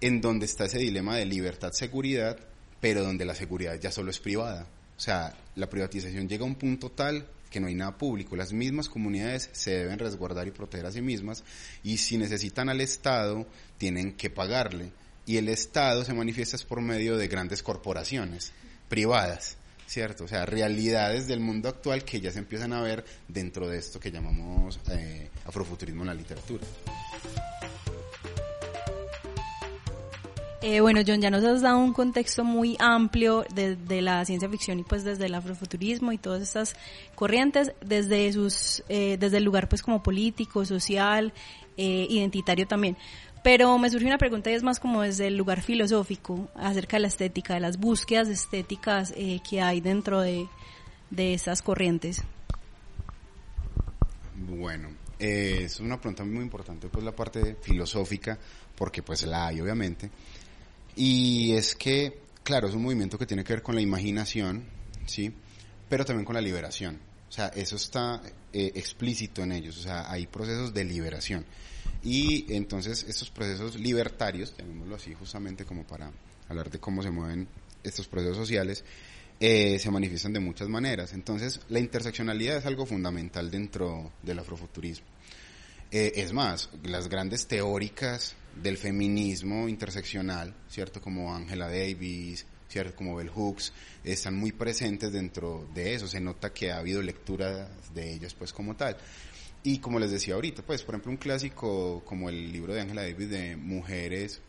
[0.00, 2.38] en donde está ese dilema de libertad-seguridad,
[2.80, 4.66] pero donde la seguridad ya solo es privada.
[4.96, 8.36] O sea, la privatización llega a un punto tal que no hay nada público.
[8.36, 11.42] Las mismas comunidades se deben resguardar y proteger a sí mismas
[11.82, 13.46] y si necesitan al Estado
[13.78, 14.92] tienen que pagarle.
[15.24, 18.52] Y el Estado se manifiesta por medio de grandes corporaciones
[18.90, 20.24] privadas, ¿cierto?
[20.24, 23.98] O sea, realidades del mundo actual que ya se empiezan a ver dentro de esto
[23.98, 26.62] que llamamos eh, afrofuturismo en la literatura.
[30.68, 34.80] Eh, bueno, John, ya nos has dado un contexto muy amplio de, la ciencia ficción
[34.80, 36.74] y pues desde el afrofuturismo y todas estas
[37.14, 41.32] corrientes, desde sus, eh, desde el lugar pues como político, social,
[41.76, 42.96] eh, identitario también.
[43.44, 47.02] Pero me surge una pregunta y es más como desde el lugar filosófico acerca de
[47.02, 49.14] la estética, de las búsquedas estéticas
[49.48, 50.48] que hay dentro de,
[51.10, 52.24] de estas corrientes.
[54.34, 58.36] Bueno, es una pregunta muy importante, pues la parte filosófica,
[58.74, 60.10] porque pues la hay obviamente.
[60.96, 64.62] Y es que claro, es un movimiento que tiene que ver con la imaginación,
[65.04, 65.32] ¿sí?
[65.88, 67.00] Pero también con la liberación.
[67.28, 71.44] O sea, eso está eh, explícito en ellos, o sea, hay procesos de liberación.
[72.04, 76.12] Y entonces estos procesos libertarios, llamémoslo así justamente como para
[76.48, 77.48] hablar de cómo se mueven
[77.82, 78.84] estos procesos sociales,
[79.40, 81.14] eh, se manifiestan de muchas maneras.
[81.14, 85.06] Entonces, la interseccionalidad es algo fundamental dentro del afrofuturismo.
[85.90, 91.00] Eh, es más, las grandes teóricas del feminismo interseccional, ¿cierto?
[91.00, 92.96] Como Angela Davis, ¿cierto?
[92.96, 93.72] Como Bell Hooks,
[94.04, 96.08] están muy presentes dentro de eso.
[96.08, 98.96] Se nota que ha habido lectura de ellas, pues, como tal.
[99.62, 103.02] Y como les decía ahorita, pues, por ejemplo, un clásico como el libro de Angela
[103.02, 104.40] Davis de Mujeres,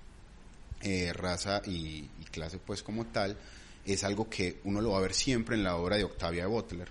[0.82, 3.38] eh, Raza y Clase, pues, como tal,
[3.86, 6.90] es algo que uno lo va a ver siempre en la obra de Octavia Butler.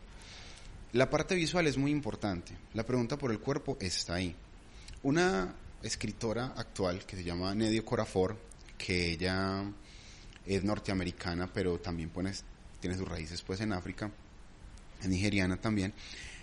[0.92, 2.52] La parte visual es muy importante.
[2.74, 4.35] La pregunta por el cuerpo está ahí.
[5.02, 5.55] Una
[5.88, 8.37] escritora actual que se llama Nedio Corafor,
[8.77, 9.64] que ella
[10.44, 12.11] es norteamericana, pero también
[12.81, 14.11] tiene sus raíces pues en África,
[15.01, 15.92] es nigeriana también.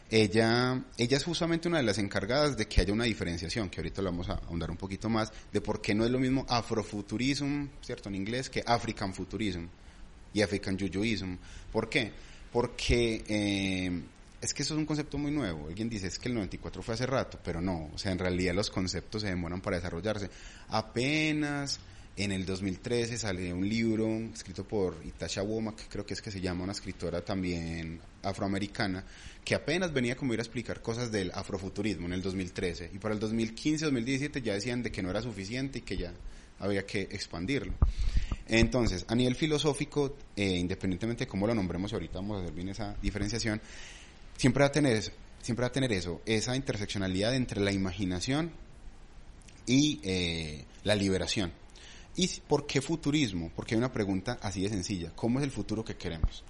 [0.09, 4.01] Ella, ella es justamente una de las encargadas de que haya una diferenciación, que ahorita
[4.01, 7.67] lo vamos a ahondar un poquito más, de por qué no es lo mismo afrofuturism,
[7.81, 8.09] ¿cierto?
[8.09, 9.65] En inglés, que African Futurism
[10.33, 11.37] y African Jujuism.
[11.71, 12.11] ¿Por qué?
[12.51, 14.03] Porque eh,
[14.43, 15.67] es que eso es un concepto muy nuevo.
[15.67, 17.89] Alguien dice es que el 94 fue hace rato, pero no.
[17.93, 20.29] O sea, en realidad los conceptos se demoran para desarrollarse.
[20.67, 21.79] Apenas
[22.17, 26.41] en el 2013 sale un libro escrito por Itasha Womack, creo que es que se
[26.41, 29.05] llama una escritora también afroamericana,
[29.45, 32.91] que apenas venía como ir a explicar cosas del afrofuturismo en el 2013.
[32.93, 36.13] Y para el 2015-2017 ya decían de que no era suficiente y que ya
[36.59, 37.73] había que expandirlo.
[38.47, 42.69] Entonces, a nivel filosófico, eh, independientemente de cómo lo nombremos, ahorita vamos a hacer bien
[42.69, 43.61] esa diferenciación,
[44.37, 48.51] siempre va a tener eso, siempre va a tener eso, esa interseccionalidad entre la imaginación
[49.65, 51.51] y eh, la liberación.
[52.15, 53.51] ¿Y por qué futurismo?
[53.55, 55.11] Porque hay una pregunta así de sencilla.
[55.15, 56.43] ¿Cómo es el futuro que queremos?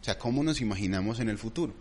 [0.00, 1.74] O sea, ¿cómo nos imaginamos en el futuro?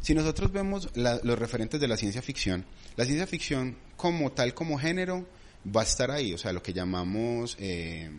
[0.00, 4.78] Si nosotros vemos los referentes de la ciencia ficción, la ciencia ficción como tal, como
[4.78, 5.26] género,
[5.64, 8.10] va a estar ahí, o sea, lo que llamamos, eh,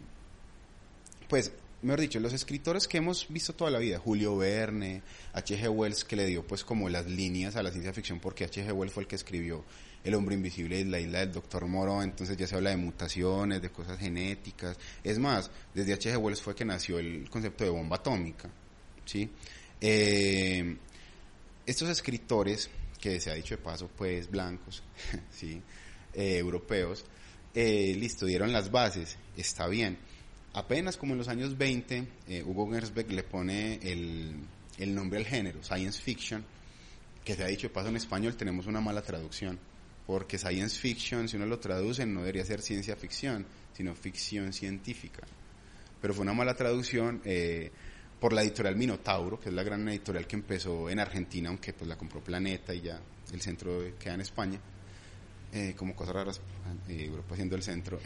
[1.27, 1.51] pues,
[1.83, 5.69] mejor dicho, los escritores que hemos visto toda la vida, Julio Verne, H.G.
[5.69, 8.71] Wells, que le dio pues como las líneas a la ciencia ficción, porque H.G.
[8.73, 9.63] Wells fue el que escribió
[10.03, 13.61] El hombre invisible y la isla del doctor Moro, entonces ya se habla de mutaciones,
[13.61, 16.17] de cosas genéticas, es más, desde H.G.
[16.17, 18.49] Wells fue que nació el concepto de bomba atómica,
[19.05, 19.29] ¿sí?
[19.79, 20.77] Eh,
[21.65, 22.69] estos escritores,
[22.99, 24.83] que se ha dicho de paso, pues blancos,
[25.31, 25.61] ¿sí?
[26.13, 27.05] Eh, europeos,
[27.53, 29.97] eh, listo, dieron las bases, está bien.
[30.53, 34.35] Apenas como en los años 20, eh, Hugo Gersbeck le pone el,
[34.77, 36.45] el nombre al género, science fiction,
[37.25, 39.57] que se ha dicho paso en español, tenemos una mala traducción,
[40.05, 45.23] porque science fiction, si uno lo traduce, no debería ser ciencia ficción, sino ficción científica.
[45.99, 47.71] Pero fue una mala traducción eh,
[48.19, 51.87] por la editorial Minotauro, que es la gran editorial que empezó en Argentina, aunque pues
[51.87, 52.99] la compró Planeta y ya
[53.31, 54.59] el centro queda en España
[55.53, 56.41] eh, como cosas raras,
[56.87, 57.99] Europa siendo el centro.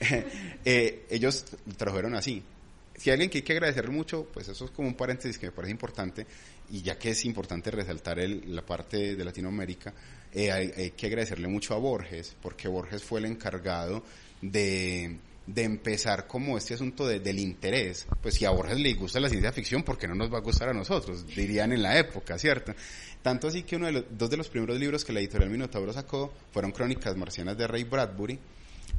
[0.00, 0.24] Eh,
[0.64, 1.44] eh, ellos
[1.76, 2.42] trabajaron así.
[2.94, 5.46] Si hay alguien que hay que agradecerle mucho, pues eso es como un paréntesis que
[5.46, 6.26] me parece importante,
[6.70, 9.94] y ya que es importante resaltar el, la parte de Latinoamérica,
[10.34, 14.04] hay, hay que agradecerle mucho a Borges, porque Borges fue el encargado
[14.42, 15.18] de
[15.54, 18.06] de empezar como este asunto del interés.
[18.22, 20.42] Pues si a Borges le gusta la ciencia ficción, ¿por qué no nos va a
[20.42, 21.26] gustar a nosotros?
[21.26, 22.72] Dirían en la época, ¿cierto?
[23.22, 25.92] Tanto así que uno de los, dos de los primeros libros que la editorial Minotauro
[25.92, 28.38] sacó fueron Crónicas Marcianas de Ray Bradbury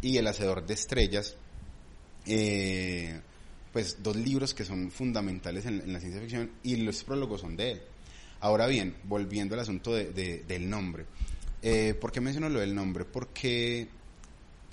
[0.02, 1.36] y El Hacedor de Estrellas.
[2.26, 3.20] Eh,
[3.72, 7.72] pues dos libros que son fundamentales en, la ciencia ficción y los prólogos son de
[7.72, 7.82] él.
[8.42, 11.06] Ahora bien, volviendo al asunto del nombre.
[11.62, 13.06] Eh, ¿Por qué menciono lo del nombre?
[13.06, 13.88] Porque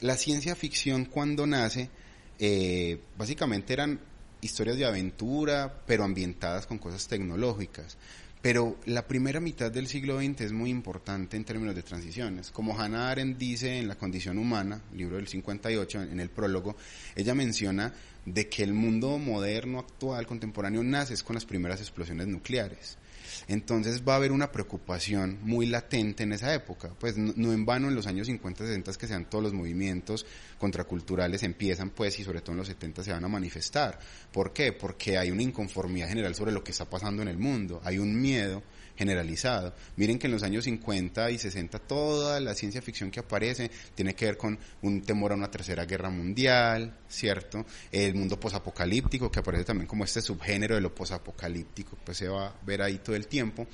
[0.00, 1.90] la ciencia ficción cuando nace,
[2.38, 4.00] eh, básicamente eran
[4.40, 7.96] historias de aventura, pero ambientadas con cosas tecnológicas.
[8.40, 12.52] Pero la primera mitad del siglo XX es muy importante en términos de transiciones.
[12.52, 16.76] Como Hannah Arendt dice en La condición humana, libro del 58, en el prólogo,
[17.16, 17.92] ella menciona
[18.34, 22.98] de que el mundo moderno, actual, contemporáneo, nace con las primeras explosiones nucleares.
[23.46, 26.90] Entonces va a haber una preocupación muy latente en esa época.
[26.98, 30.26] Pues no, en vano en los años 50, 60 que sean todos los movimientos
[30.58, 33.98] contraculturales empiezan pues y sobre todo en los 70 se van a manifestar.
[34.32, 34.72] ¿Por qué?
[34.72, 37.80] Porque hay una inconformidad general sobre lo que está pasando en el mundo.
[37.84, 38.62] Hay un miedo
[38.98, 39.72] generalizado.
[39.96, 44.14] Miren que en los años 50 y 60 toda la ciencia ficción que aparece tiene
[44.14, 47.64] que ver con un temor a una tercera guerra mundial, ¿cierto?
[47.92, 52.48] El mundo posapocalíptico que aparece también como este subgénero de lo posapocalíptico, pues se va
[52.48, 53.68] a ver ahí todo el tiempo.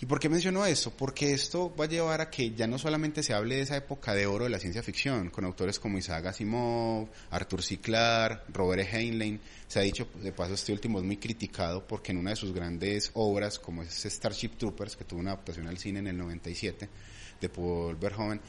[0.00, 0.90] ¿Y por qué menciono eso?
[0.90, 4.12] Porque esto va a llevar a que ya no solamente se hable de esa época
[4.12, 7.78] de oro de la ciencia ficción, con autores como Isaac Asimov, Arthur C.
[7.78, 8.96] Clarke, Robert e.
[8.96, 9.40] Heinlein.
[9.68, 12.52] Se ha dicho, de paso, este último es muy criticado porque en una de sus
[12.52, 16.88] grandes obras, como es Starship Troopers, que tuvo una adaptación al cine en el 97,
[17.40, 18.40] de Paul Verhoeven,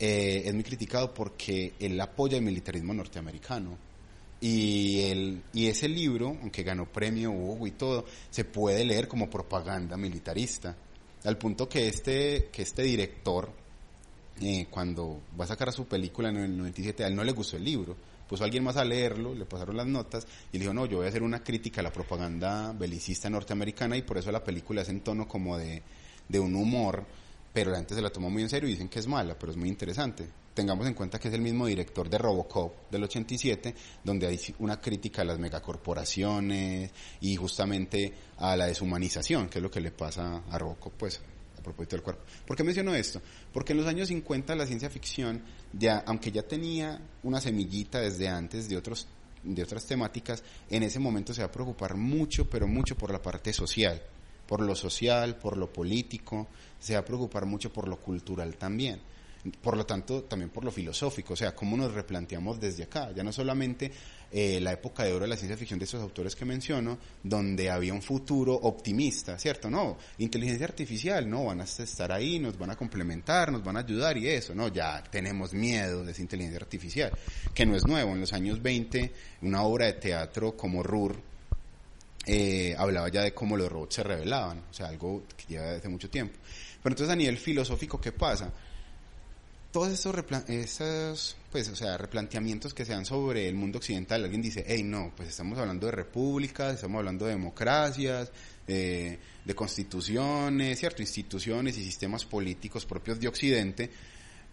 [0.00, 3.76] eh, es muy criticado porque él apoya el militarismo norteamericano.
[4.40, 9.30] Y, el, y ese libro, aunque ganó premio Hugo y todo, se puede leer como
[9.30, 10.76] propaganda militarista
[11.24, 13.50] al punto que este, que este director,
[14.40, 17.32] eh, cuando va a sacar a su película en el 97, a él no le
[17.32, 17.96] gustó el libro,
[18.28, 20.98] puso a alguien más a leerlo, le pasaron las notas y le dijo, no, yo
[20.98, 24.82] voy a hacer una crítica a la propaganda belicista norteamericana y por eso la película
[24.82, 25.82] es en tono como de,
[26.28, 27.04] de un humor,
[27.52, 29.52] pero la gente se la tomó muy en serio y dicen que es mala, pero
[29.52, 33.74] es muy interesante tengamos en cuenta que es el mismo director de Robocop del 87,
[34.04, 36.90] donde hay una crítica a las megacorporaciones
[37.20, 41.20] y justamente a la deshumanización, que es lo que le pasa a Robocop, pues,
[41.58, 42.22] a propósito del cuerpo.
[42.46, 43.20] ¿Por qué menciono esto?
[43.52, 48.28] Porque en los años 50 la ciencia ficción, ya, aunque ya tenía una semillita desde
[48.28, 49.08] antes de otros
[49.42, 53.20] de otras temáticas, en ese momento se va a preocupar mucho, pero mucho por la
[53.20, 54.00] parte social,
[54.46, 56.46] por lo social, por lo político,
[56.78, 59.02] se va a preocupar mucho por lo cultural también
[59.60, 63.22] por lo tanto, también por lo filosófico, o sea, cómo nos replanteamos desde acá, ya
[63.22, 63.92] no solamente
[64.32, 67.70] eh, la época de oro de la ciencia ficción de esos autores que menciono, donde
[67.70, 69.68] había un futuro optimista, ¿cierto?
[69.68, 73.80] No, inteligencia artificial, no, van a estar ahí, nos van a complementar, nos van a
[73.80, 77.12] ayudar y eso, no, ya tenemos miedo de esa inteligencia artificial,
[77.54, 81.16] que no es nuevo, en los años 20, una obra de teatro como Rur,
[82.26, 85.90] eh, hablaba ya de cómo los robots se revelaban, o sea, algo que lleva desde
[85.90, 86.38] mucho tiempo.
[86.82, 88.50] Pero entonces a nivel filosófico, ¿qué pasa?
[89.74, 90.14] Todos esos,
[90.46, 94.84] esos pues, o sea, replanteamientos que se dan sobre el mundo occidental, alguien dice, hey,
[94.84, 98.30] no, pues estamos hablando de repúblicas, estamos hablando de democracias,
[98.68, 101.02] eh, de constituciones, ¿cierto?
[101.02, 103.90] Instituciones y sistemas políticos propios de Occidente,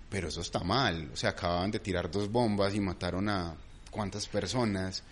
[0.10, 1.12] pero eso está mal.
[1.14, 3.56] O sea, acababan de tirar dos bombas y mataron a
[3.92, 5.04] cuántas personas.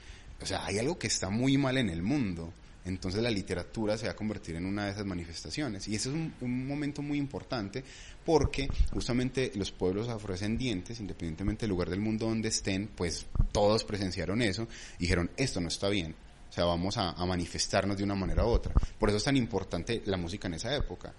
[0.41, 2.51] O sea, hay algo que está muy mal en el mundo.
[2.85, 5.87] Entonces la literatura se va a convertir en una de esas manifestaciones.
[5.87, 7.83] Y ese es un, momento muy importante
[8.25, 14.41] porque justamente los pueblos afrodescendientes, independientemente del lugar del mundo donde estén, pues todos presenciaron
[14.41, 16.15] eso y dijeron, esto no está bien.
[16.49, 18.73] O sea, vamos a, manifestarnos de una manera u otra.
[18.97, 21.13] Por eso es tan importante la música en esa época.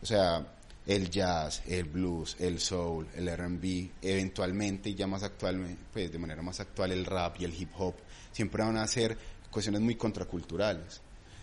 [0.00, 0.46] O sea,
[0.86, 6.42] el jazz, el blues, el soul, el R&B, eventualmente ya más actualmente, pues de manera
[6.42, 7.96] más actual el rap y el hip hop,
[8.30, 9.18] siempre van a ser
[9.50, 11.00] cuestiones muy contraculturales.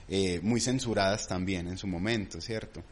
[0.10, 2.84] Eh, muy censuradas también en su momento, ¿cierto?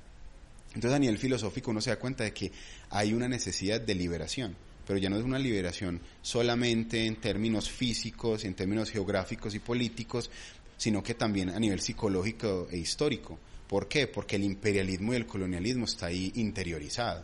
[0.73, 2.51] Entonces a nivel filosófico uno se da cuenta de que
[2.89, 4.55] hay una necesidad de liberación,
[4.87, 10.31] pero ya no es una liberación solamente en términos físicos, en términos geográficos y políticos,
[10.77, 13.37] sino que también a nivel psicológico e histórico.
[13.67, 14.07] ¿Por qué?
[14.07, 17.23] Porque el imperialismo y el colonialismo está ahí interiorizado.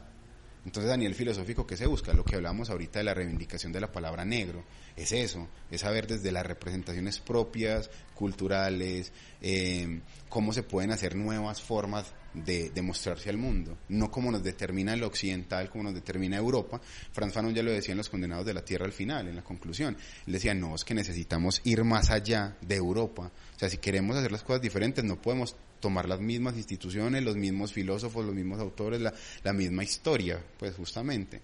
[0.68, 2.12] Entonces, a nivel filosófico, ¿qué se busca?
[2.12, 4.66] Lo que hablamos ahorita de la reivindicación de la palabra negro,
[4.98, 11.62] es eso, es saber desde las representaciones propias, culturales, eh, cómo se pueden hacer nuevas
[11.62, 16.82] formas de, mostrarse al mundo, no como nos determina el occidental, como nos determina Europa.
[17.14, 19.44] Franz Fanon ya lo decía en Los Condenados de la Tierra al final, en la
[19.46, 19.96] conclusión.
[20.26, 23.32] Él decía, no, es que necesitamos ir más allá de Europa.
[23.56, 27.36] O sea, si queremos hacer las cosas diferentes, no podemos tomar las mismas instituciones, los
[27.36, 29.14] mismos filósofos, los mismos autores, la,
[29.44, 31.42] la misma historia, pues justamente.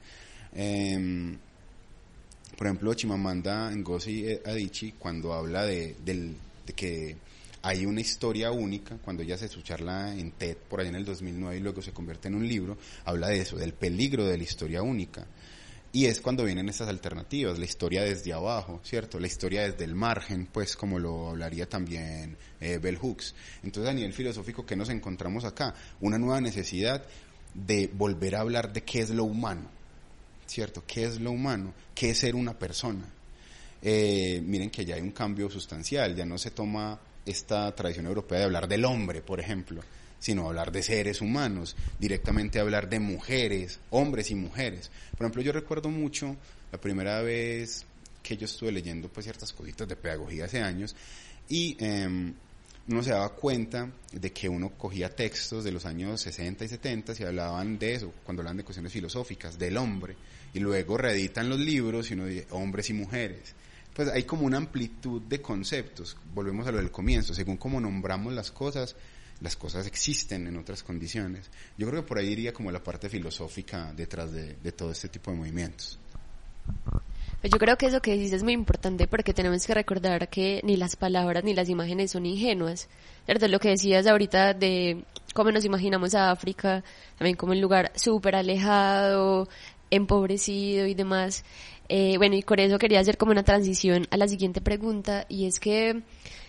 [0.53, 1.37] Em,
[2.57, 7.17] por ejemplo, Chimamanda Ngozi Adichie, cuando habla de, del, de que
[7.63, 11.05] hay una historia única, cuando ella hace su charla en TED por allá en el
[11.05, 14.43] 2009 y luego se convierte en un libro, habla de eso, del peligro de la
[14.43, 15.25] historia única.
[15.95, 19.19] Y es cuando vienen estas alternativas, la historia desde abajo, ¿cierto?
[19.19, 23.35] La historia desde el margen, pues como lo hablaría también eh, Bell Hooks.
[23.61, 25.75] Entonces a nivel filosófico, ¿qué nos encontramos acá?
[26.01, 27.05] Una nueva necesidad
[27.53, 29.69] de volver a hablar de qué es lo humano,
[30.47, 30.83] ¿cierto?
[30.87, 31.75] ¿Qué es lo humano?
[31.93, 33.05] ¿Qué es ser una persona?
[33.79, 38.39] Eh, miren que ya hay un cambio sustancial, ya no se toma esta tradición europea
[38.39, 39.83] de hablar del hombre, por ejemplo,
[40.23, 44.89] sino hablar de seres humanos, directamente hablar de mujeres, hombres y mujeres.
[45.17, 46.37] Por ejemplo, yo recuerdo mucho
[46.71, 47.85] la primera vez
[48.23, 50.95] que yo estuve leyendo pues ciertas cositas de pedagogía hace años
[51.49, 52.33] y em,
[52.87, 57.13] uno se daba cuenta de que uno cogía textos de los años 60 y 70
[57.19, 60.15] y hablaban de eso, cuando hablan de cuestiones filosóficas, del hombre,
[60.53, 63.55] y luego reeditan los libros y uno dice hombres y mujeres.
[63.93, 68.31] Pues hay como una amplitud de conceptos, volvemos a lo del comienzo, según cómo nombramos
[68.31, 68.95] las cosas,
[69.41, 71.49] las cosas existen en otras condiciones.
[71.77, 75.31] Yo creo que por ahí iría como la parte filosófica detrás de, todo este tipo
[75.31, 75.99] de movimientos.
[77.41, 80.61] Pues yo creo que eso que dices es muy importante porque tenemos que recordar que
[80.63, 82.87] ni las palabras ni las imágenes son ingenuas.
[83.25, 83.47] ¿Cierto?
[83.49, 85.03] Lo que decías ahorita de
[85.33, 86.83] cómo nos imaginamos a África,
[87.17, 89.49] también como un lugar súper alejado,
[89.89, 91.43] empobrecido y demás.
[91.89, 95.45] Eh, bueno, y con eso quería hacer como una transición a la siguiente pregunta, y
[95.47, 96.01] es que,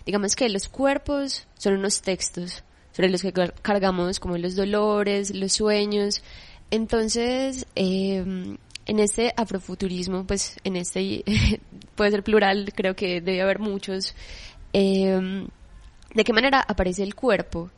[0.06, 2.62] digamos que los cuerpos son unos textos
[2.94, 3.32] sobre los que
[3.62, 6.22] cargamos como los dolores, los sueños.
[6.70, 11.24] Entonces, eh, en este afrofuturismo, pues en este,
[11.96, 14.14] puede ser plural, creo que debe haber muchos,
[14.72, 15.46] eh,
[16.14, 17.70] ¿de qué manera aparece el cuerpo?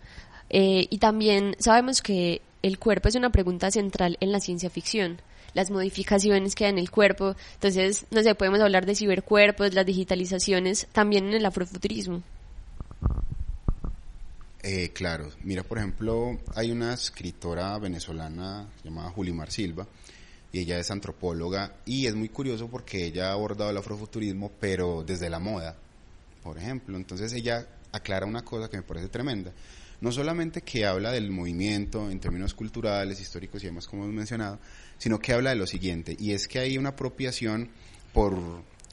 [0.50, 5.20] Eh, y también sabemos que el cuerpo es una pregunta central en la ciencia ficción
[5.54, 7.34] las modificaciones que hay en el cuerpo.
[7.54, 12.22] Entonces, no sé, podemos hablar de cibercuerpos, las digitalizaciones, también en el afrofuturismo.
[14.68, 19.86] Eh, claro, mira, por ejemplo, hay una escritora venezolana llamada Julimar Silva,
[20.50, 25.04] y ella es antropóloga y es muy curioso porque ella ha abordado el afrofuturismo pero
[25.06, 25.76] desde la moda,
[26.42, 26.96] por ejemplo.
[26.96, 29.52] Entonces ella aclara una cosa que me parece tremenda.
[30.00, 34.58] No solamente que habla del movimiento en términos culturales, históricos y demás como hemos mencionado,
[34.98, 37.70] sino que habla de lo siguiente, y es que hay una apropiación
[38.12, 38.36] por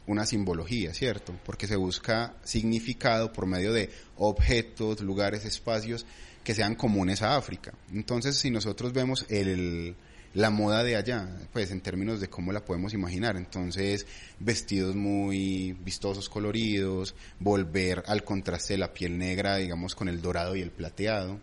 [0.07, 1.33] una simbología, ¿cierto?
[1.45, 6.05] Porque se busca significado por medio de objetos, lugares, espacios
[6.43, 7.73] que sean comunes a África.
[7.91, 9.95] Entonces, si nosotros vemos el,
[10.33, 13.37] la moda de allá, pues en términos de cómo la podemos imaginar.
[13.37, 14.05] Entonces,
[14.39, 20.55] vestidos muy vistosos, coloridos, volver al contraste de la piel negra, digamos, con el dorado
[20.55, 21.39] y el plateado.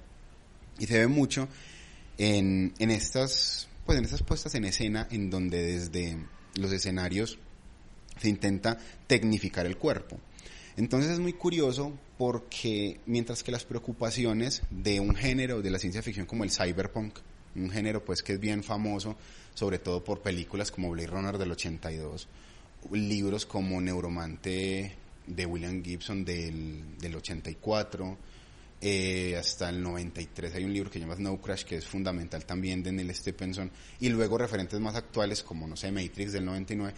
[0.78, 1.48] Y se ve mucho
[2.18, 6.18] en, estas, pues en estas puestas en escena en donde desde
[6.56, 7.38] los escenarios
[8.20, 10.18] se intenta tecnificar el cuerpo.
[10.76, 16.02] Entonces es muy curioso porque mientras que las preocupaciones de un género de la ciencia
[16.02, 17.18] ficción como el cyberpunk
[17.56, 19.16] un género pues que es bien famoso,
[19.54, 22.28] sobre todo por películas como Blade Runner del 82,
[22.92, 24.94] libros como Neuromante
[25.26, 28.16] de William Gibson del, del 84,
[28.82, 32.46] eh, hasta el 93 hay un libro que se llama Snow Crash que es fundamental
[32.46, 36.94] también de Neil Stephenson y luego referentes más actuales como no sé Matrix del 99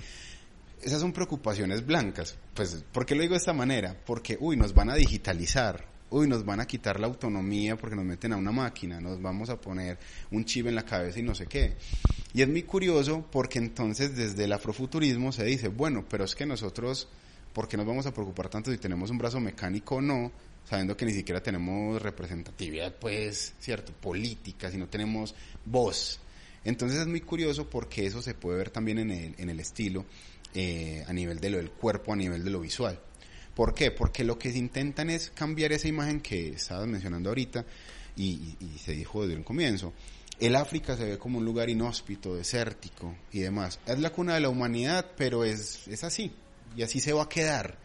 [0.83, 3.97] esas son preocupaciones blancas pues ¿por qué lo digo de esta manera?
[4.05, 8.05] porque uy nos van a digitalizar uy, nos van a quitar la autonomía porque nos
[8.05, 9.99] meten a una máquina, nos vamos a poner
[10.31, 11.75] un chip en la cabeza y no sé qué.
[12.35, 16.47] Y es muy curioso porque entonces desde el afrofuturismo se dice, bueno, pero es que
[16.47, 17.09] nosotros,
[17.53, 20.31] ¿por qué nos vamos a preocupar tanto si tenemos un brazo mecánico o no?
[20.65, 26.21] Sabiendo que ni siquiera tenemos representatividad, pues, cierto, política, si no tenemos voz.
[26.65, 30.05] Entonces es muy curioso porque eso se puede ver también en el, en el estilo,
[30.55, 32.99] eh, a nivel de lo del cuerpo, a nivel de lo visual.
[33.55, 33.91] ¿Por qué?
[33.91, 37.65] Porque lo que intentan es cambiar esa imagen que estabas mencionando ahorita
[38.17, 39.93] y, se dijo desde un comienzo.
[40.41, 43.79] El África se ve como un lugar inhóspito, desértico y demás.
[43.87, 46.33] Es la cuna de la humanidad, pero es, es así.
[46.77, 47.82] Y así se va a quedar.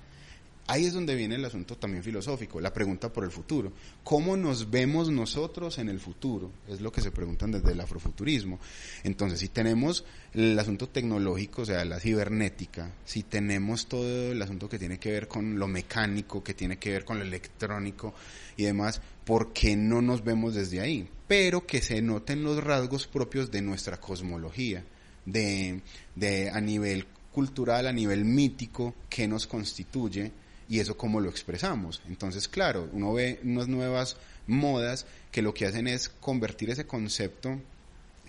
[0.69, 3.71] Ahí es donde viene el asunto también filosófico, la pregunta por el futuro.
[4.03, 6.51] ¿Cómo nos vemos nosotros en el futuro?
[6.67, 8.59] Es lo que se preguntan desde el afrofuturismo.
[9.05, 10.03] Entonces, si tenemos
[10.33, 15.09] el asunto tecnológico, o sea, la cibernética, si tenemos todo el asunto que tiene que
[15.09, 18.13] ver con lo mecánico, que tiene que ver con lo electrónico
[18.57, 21.07] y demás, ¿por qué no nos vemos desde ahí?
[21.29, 24.83] Pero que se noten los rasgos propios de nuestra cosmología,
[25.25, 25.79] de,
[26.13, 30.33] de a nivel cultural, a nivel mítico, que nos constituye
[30.69, 32.01] y eso cómo lo expresamos.
[32.07, 37.59] Entonces, claro, uno ve unas nuevas modas que lo que hacen es convertir ese concepto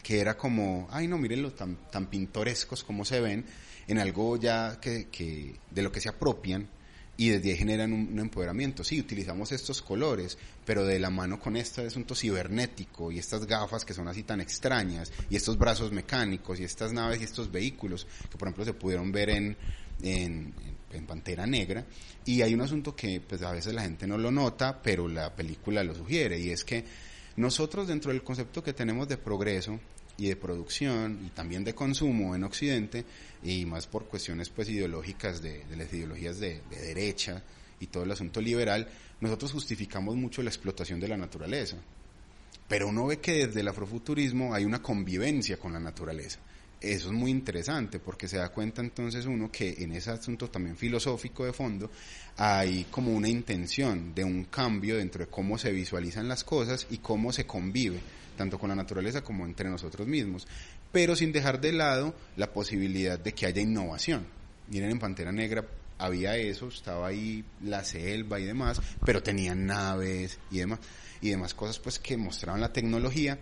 [0.03, 3.45] que era como, ay no, mírenlo tan, tan pintorescos como se ven,
[3.89, 6.69] en algo ya que, que de lo que se apropian
[7.19, 8.85] y desde ahí generan un, empoderamiento.
[8.85, 13.85] Sí, utilizamos estos colores, pero de la mano con este asunto cibernético y estas gafas
[13.85, 18.07] que son así tan extrañas y estos brazos mecánicos y estas naves y estos vehículos
[18.31, 19.57] que por ejemplo se pudieron ver en,
[20.01, 20.55] en,
[20.93, 21.85] en Pantera Negra.
[22.25, 25.35] Y hay un asunto que pues a veces la gente no lo nota, pero la
[25.35, 26.85] película lo sugiere, y es que
[27.37, 29.79] nosotros dentro del concepto que tenemos de progreso
[30.17, 33.05] y de producción y también de consumo en Occidente,
[33.43, 37.43] y más por cuestiones pues ideológicas de, las ideologías de, de derecha
[37.81, 38.89] y todo el asunto liberal,
[39.21, 41.77] nosotros justificamos mucho la explotación de la naturaleza.
[42.67, 46.41] Pero uno ve que desde el afrofuturismo hay una convivencia con la naturaleza
[46.81, 50.77] eso es muy interesante porque se da cuenta entonces uno que en ese asunto también
[50.77, 51.91] filosófico de fondo
[52.37, 56.99] hay como una intención de un cambio dentro de cómo se visualizan las cosas y
[56.99, 58.01] cómo se convive
[58.37, 60.47] tanto con la naturaleza como entre nosotros mismos,
[60.93, 64.27] pero sin dejar de lado la posibilidad de que haya innovación.
[64.69, 65.67] Miren, en Pantera Negra
[65.99, 70.79] había eso, estaba ahí la selva y demás, pero tenían naves y demás,
[71.21, 73.39] y demás cosas pues que mostraban la tecnología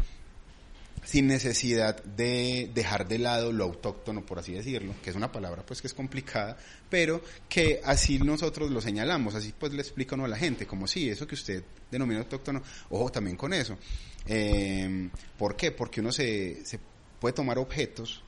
[1.07, 5.65] sin necesidad de dejar de lado lo autóctono, por así decirlo, que es una palabra
[5.65, 6.57] pues que es complicada,
[6.91, 11.09] pero que así nosotros lo señalamos, así pues le explico a la gente, como sí,
[11.09, 13.79] eso que usted denomina autóctono, ojo también con eso.
[14.27, 15.71] Eh, ¿Por qué?
[15.71, 16.81] Porque uno se, se
[17.21, 18.25] puede tomar objetos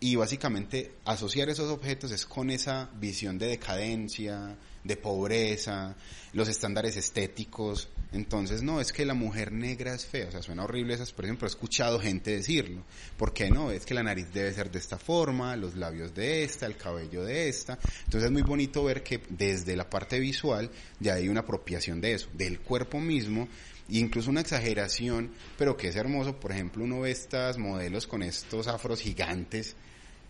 [0.00, 5.96] y básicamente asociar esos objetos es con esa visión de decadencia, de pobreza,
[6.32, 7.88] los estándares estéticos.
[8.12, 11.36] Entonces, no, es que la mujer negra es fea, o sea, suena horrible esa expresión,
[11.36, 12.82] pero he escuchado gente decirlo.
[13.16, 13.70] ¿Por qué no?
[13.70, 17.24] Es que la nariz debe ser de esta forma, los labios de esta, el cabello
[17.24, 17.78] de esta.
[18.04, 20.70] Entonces es muy bonito ver que desde la parte visual
[21.00, 23.48] ya hay una apropiación de eso, del cuerpo mismo,
[23.88, 26.38] e incluso una exageración, pero que es hermoso.
[26.38, 29.74] Por ejemplo, uno ve estas modelos con estos afros gigantes,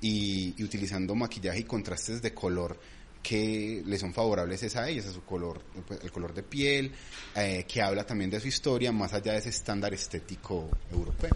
[0.03, 2.79] y, utilizando maquillaje y contrastes de color
[3.23, 6.93] que le son favorables es a ellas, a su color, pues, el color de piel,
[7.37, 11.31] eh, que habla también de su historia más allá de ese estándar estético europeo.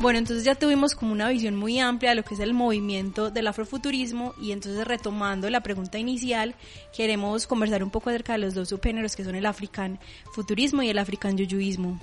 [0.00, 3.30] Bueno, entonces ya tuvimos como una visión muy amplia de lo que es el movimiento
[3.30, 6.54] del afrofuturismo y entonces retomando la pregunta inicial,
[6.94, 9.98] queremos conversar un poco acerca de los dos subgéneros que son el african
[10.34, 12.00] futurismo y el african yuyuismo.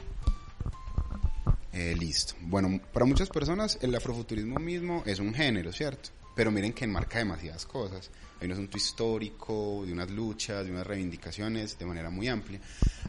[1.73, 2.33] Eh, listo.
[2.41, 6.09] Bueno, para muchas personas el afrofuturismo mismo es un género, ¿cierto?
[6.41, 8.09] Pero miren que enmarca demasiadas cosas.
[8.39, 12.59] Hay un asunto histórico, de unas luchas, de unas reivindicaciones de manera muy amplia.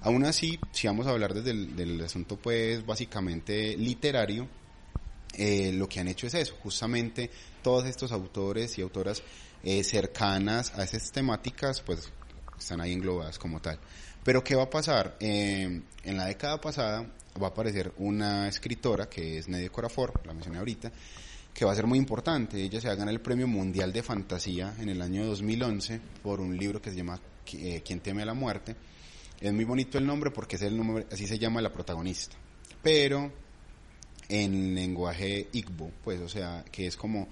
[0.02, 4.46] Aún así, si vamos a hablar desde el del asunto, pues básicamente literario,
[5.32, 7.30] eh, lo que han hecho es eso, justamente
[7.62, 9.22] todos estos autores y autoras
[9.64, 12.12] eh, cercanas a esas temáticas, pues
[12.58, 13.78] están ahí englobadas como tal.
[14.22, 15.16] Pero ¿qué va a pasar?
[15.20, 17.10] en la década pasada
[17.42, 20.92] va a aparecer una escritora que es Nedia Corafor, la mencioné ahorita,
[21.54, 22.62] que va a ser muy importante.
[22.62, 26.40] Ella se va a ganar el Premio Mundial de Fantasía en el año 2011 por
[26.40, 27.20] un libro que se llama
[27.52, 28.76] eh, Quien teme a la muerte.
[29.40, 32.36] Es muy bonito el nombre porque es el nombre, así se llama la protagonista.
[32.82, 33.32] Pero
[34.28, 37.28] en lenguaje Igbo, pues, o sea, que es como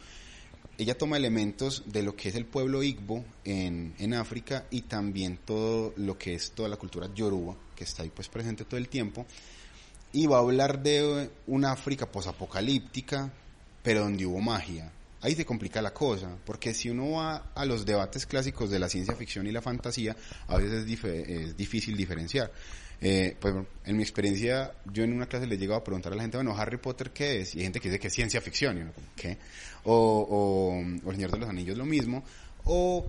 [0.77, 5.39] ella toma elementos de lo que es el pueblo Igbo en, en, África y también
[5.45, 8.89] todo lo que es toda la cultura yoruba, que está ahí pues presente todo el
[8.89, 9.27] tiempo,
[10.13, 13.31] y va a hablar de una África posapocalíptica,
[13.83, 14.91] pero donde hubo magia.
[15.23, 18.89] Ahí se complica la cosa, porque si uno va a los debates clásicos de la
[18.89, 20.17] ciencia ficción y la fantasía,
[20.49, 22.51] a veces es, difícil diferenciar.
[23.03, 23.55] Eh, pues
[23.85, 26.57] en mi experiencia, yo en una clase le llegaba a preguntar a la gente, bueno,
[26.57, 27.55] Harry Potter, ¿qué es?
[27.55, 29.37] Y hay gente que dice que es ciencia ficción, y ¿qué?
[29.85, 30.73] O,
[31.05, 32.25] o El Señor de los Anillos, lo mismo.
[32.65, 33.05] O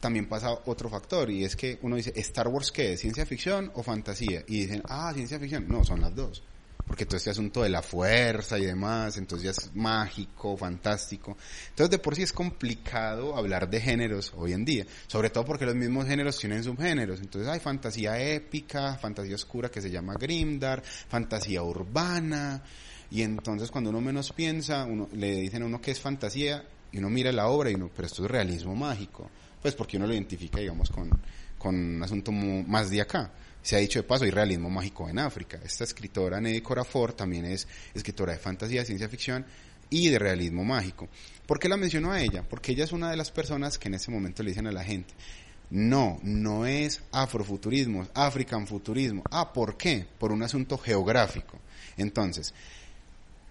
[0.00, 3.00] también pasa otro factor y es que uno dice, ¿Star Wars qué es?
[3.00, 4.42] ¿Ciencia ficción o fantasía?
[4.48, 5.66] Y dicen, ah, ciencia ficción.
[5.68, 6.42] No, son las dos.
[6.90, 11.36] Porque todo este asunto de la fuerza y demás, entonces ya es mágico, fantástico.
[11.68, 15.66] Entonces de por sí es complicado hablar de géneros hoy en día, sobre todo porque
[15.66, 17.20] los mismos géneros tienen subgéneros.
[17.20, 22.60] Entonces hay fantasía épica, fantasía oscura que se llama Grimdar, fantasía urbana,
[23.08, 26.98] y entonces cuando uno menos piensa, uno, le dicen a uno que es fantasía, y
[26.98, 29.30] uno mira la obra y uno, pero esto es realismo mágico
[29.62, 31.10] pues porque uno lo identifica, digamos, con,
[31.58, 33.30] con un asunto más de acá.
[33.62, 35.60] Se ha dicho de paso, hay realismo mágico en África.
[35.64, 39.44] Esta escritora, Neddy Corafor, también es escritora de fantasía, ciencia ficción
[39.90, 41.08] y de realismo mágico.
[41.46, 42.44] ¿Por qué la menciono a ella?
[42.48, 44.84] Porque ella es una de las personas que en ese momento le dicen a la
[44.84, 45.12] gente,
[45.70, 49.22] no, no es afrofuturismo, es african futurismo.
[49.30, 50.06] Ah, ¿por qué?
[50.18, 51.58] Por un asunto geográfico.
[51.96, 52.54] Entonces,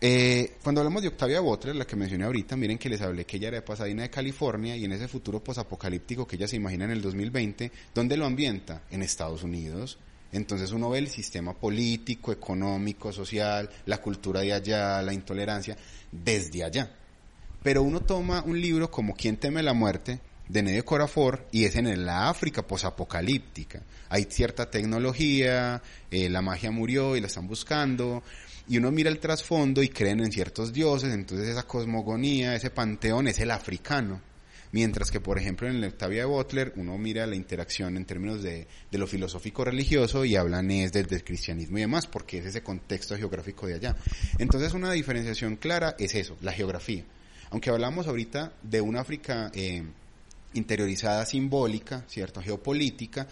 [0.02, 3.38] eh, cuando hablamos de Octavia Butler, la que mencioné ahorita, miren que les hablé que
[3.38, 6.86] ella era de Pasadena de California y en ese futuro posapocalíptico que ella se imagina
[6.86, 8.84] en el 2020, ¿dónde lo ambienta?
[8.92, 10.00] En Estados Unidos.
[10.32, 15.76] Entonces uno ve el sistema político, económico, social, la cultura de allá, la intolerancia,
[16.12, 16.96] desde allá.
[17.62, 20.22] Pero uno toma un libro como ¿Quién teme la muerte?
[20.50, 23.84] de Nedio Corafor y es en la África posapocalíptica.
[24.10, 28.24] Hay cierta tecnología, eh, la magia murió y la están buscando,
[28.70, 33.28] y uno mira el trasfondo y creen en ciertos dioses, entonces esa cosmogonía, ese panteón
[33.28, 34.22] es el africano.
[34.72, 38.44] Mientras que, por ejemplo, en la Octavia de Butler, uno mira la interacción en términos
[38.44, 42.62] de, de lo filosófico religioso y hablan es del, cristianismo y demás, porque es ese
[42.62, 43.96] contexto geográfico de allá.
[44.38, 47.04] Entonces, una diferenciación clara es eso, la geografía.
[47.50, 49.82] Aunque hablamos ahorita de una África eh,
[50.54, 52.40] interiorizada simbólica, ¿cierto?
[52.40, 53.28] Geopolítica,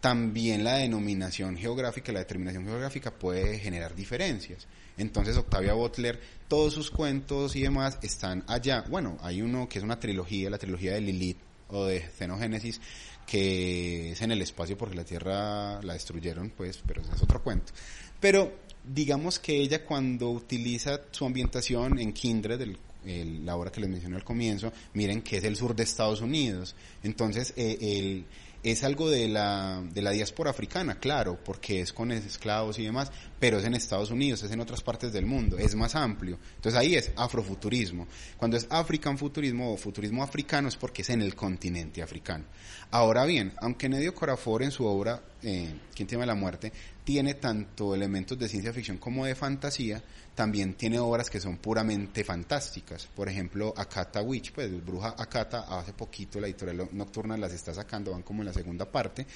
[0.00, 4.66] también la denominación geográfica, la determinación geográfica puede generar diferencias.
[5.00, 8.84] Entonces Octavia Butler, todos sus cuentos y demás están allá.
[8.88, 11.38] Bueno, hay uno que es una trilogía, la trilogía de Lilith
[11.68, 12.80] o de Xenogénesis,
[13.26, 17.72] que es en el espacio porque la Tierra la destruyeron, pues, pero es otro cuento.
[18.18, 18.52] Pero
[18.84, 24.24] digamos que ella cuando utiliza su ambientación en Kindred, la obra que les mencioné al
[24.24, 26.74] comienzo, miren que es el sur de Estados Unidos.
[27.02, 28.26] Entonces, eh, el
[28.62, 33.10] es algo de la, de la diáspora africana, claro, porque es con esclavos y demás,
[33.38, 36.38] pero es en Estados Unidos, es en otras partes del mundo, es más amplio.
[36.56, 38.06] Entonces ahí es afrofuturismo.
[38.36, 42.44] Cuando es African futurismo o futurismo africano es porque es en el continente africano.
[42.90, 46.72] Ahora bien, aunque Nedio Corafor en su obra eh, Quien teme la muerte
[47.04, 50.02] tiene tanto elementos de ciencia ficción como de fantasía,
[50.34, 53.06] también tiene obras que son puramente fantásticas.
[53.06, 58.12] Por ejemplo, Akata Witch, pues Bruja Akata, hace poquito la editorial nocturna las está sacando,
[58.12, 59.26] van como en la segunda parte,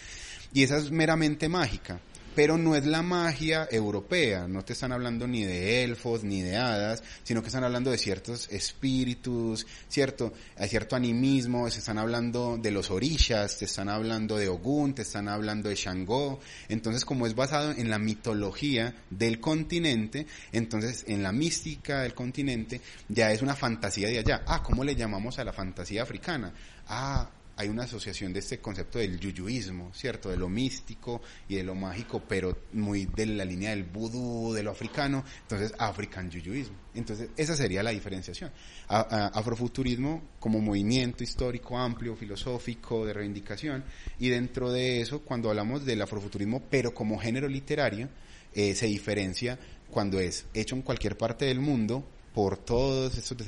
[0.53, 2.01] y esa es meramente mágica
[2.35, 6.57] pero no es la magia europea, no te están hablando ni de elfos ni de
[6.57, 12.59] hadas, sino que están hablando de ciertos espíritus, cierto, hay cierto animismo, se están hablando
[12.59, 17.27] de los orishas, te están hablando de Ogun, te están hablando de Shango, entonces como
[17.27, 23.43] es basado en la mitología del continente, entonces en la mística del continente ya es
[23.43, 24.43] una fantasía de allá.
[24.47, 26.53] Ah, ¿cómo le llamamos a la fantasía africana?
[26.89, 30.31] Ah, hay una asociación de este concepto del yuyuismo, ¿cierto?
[30.31, 34.63] De lo místico y de lo mágico, pero muy de la línea del vudú, de
[34.63, 36.77] lo africano, entonces African yuyuismo.
[36.95, 38.51] Entonces, esa sería la diferenciación.
[38.89, 43.85] afrofuturismo como movimiento histórico amplio, filosófico, de reivindicación,
[44.19, 48.09] y dentro de eso, cuando hablamos del afrofuturismo, pero como género literario,
[48.55, 49.59] eh, se diferencia
[49.91, 52.05] cuando es hecho en cualquier parte del mundo,
[52.35, 53.39] por todos estos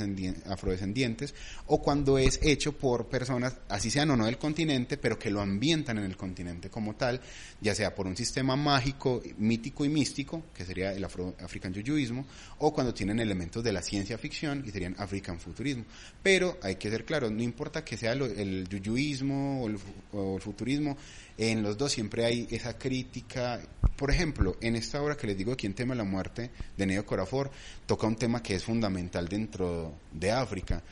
[0.46, 1.34] afrodescendientes
[1.66, 5.40] o cuando es hecho por personas, así sean o no del continente, pero que lo
[5.40, 7.20] ambientan en el continente como tal,
[7.60, 12.24] ya sea por un sistema mágico, mítico y místico, que sería el Afro African Yuyuismo,
[12.58, 15.84] o cuando tienen elementos de la ciencia ficción, y serían African Futurismo.
[16.22, 19.66] Pero hay que ser claro, no importa que sea el Yuyuismo o
[20.12, 20.96] o el futurismo,
[21.38, 23.60] en los dos siempre hay esa crítica.
[23.96, 27.50] Por ejemplo, en esta obra que les digo, Quien tema la muerte, de Neo Corafor,
[27.86, 30.82] toca un tema que es fundamental dentro de África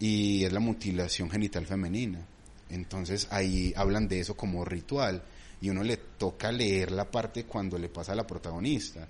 [0.00, 2.26] y es la mutilación genital femenina.
[2.70, 5.22] Entonces ahí hablan de eso como ritual
[5.60, 9.06] y uno le toca leer la parte cuando le pasa a la protagonista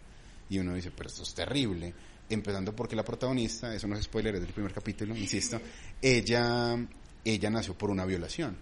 [0.49, 1.95] y uno dice, pero esto es terrible.
[2.29, 5.61] Empezando porque la protagonista, eso no es spoiler, es del primer capítulo, insisto,
[6.03, 6.77] ella,
[7.25, 8.57] ella nació por una violación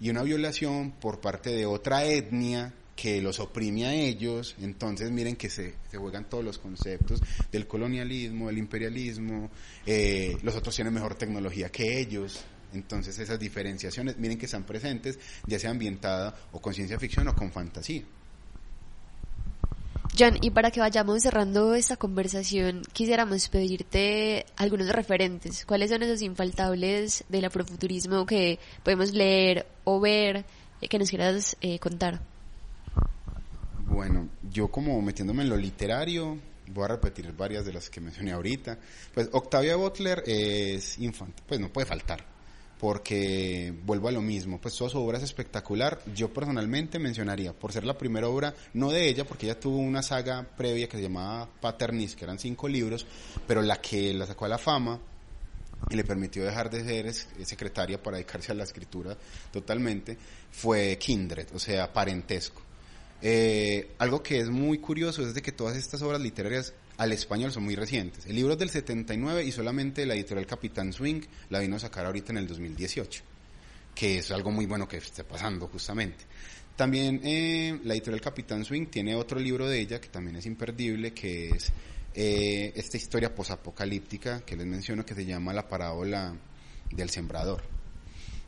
[0.00, 5.36] y una violación por parte de otra etnia que los oprime a ellos, entonces miren
[5.36, 9.50] que se, juegan todos los conceptos del colonialismo, del imperialismo,
[9.86, 15.18] eh, los otros tienen mejor tecnología que ellos, entonces esas diferenciaciones, miren que están presentes,
[15.46, 18.04] ya sea ambientada o con ciencia ficción o con fantasía.
[20.18, 25.64] John, y para que vayamos cerrando esta conversación, quisiéramos pedirte algunos referentes.
[25.64, 30.44] ¿Cuáles son esos infaltables del afrofuturismo que podemos leer o ver
[30.80, 32.20] eh, que nos quieras eh, contar?
[33.90, 36.38] Bueno, yo como metiéndome en lo literario,
[36.68, 38.78] voy a repetir varias de las que mencioné ahorita.
[39.12, 42.24] Pues Octavia Butler es infante, pues no puede faltar
[42.78, 46.00] porque vuelvo a lo mismo, pues toda su obra es espectacular.
[46.14, 50.02] Yo personalmente mencionaría, por ser la primera obra, no de ella, porque ella tuvo una
[50.02, 53.04] saga previa que se llamaba Paternis, que eran cinco libros,
[53.46, 54.98] pero la que la sacó a la fama
[55.90, 57.12] y le permitió dejar de ser
[57.44, 59.14] secretaria para dedicarse a la escritura
[59.52, 60.16] totalmente,
[60.50, 62.69] fue Kindred, o sea, parentesco.
[63.22, 67.52] Eh, algo que es muy curioso es de que todas estas obras literarias al español
[67.52, 68.26] son muy recientes.
[68.26, 72.06] El libro es del 79 y solamente la editorial Capitán Swing la vino a sacar
[72.06, 73.22] ahorita en el 2018,
[73.94, 76.24] que es algo muy bueno que esté pasando justamente.
[76.76, 81.12] También eh, la editorial Capitán Swing tiene otro libro de ella que también es imperdible,
[81.12, 81.72] que es
[82.14, 86.34] eh, esta historia posapocalíptica que les menciono que se llama La parábola
[86.90, 87.62] del sembrador.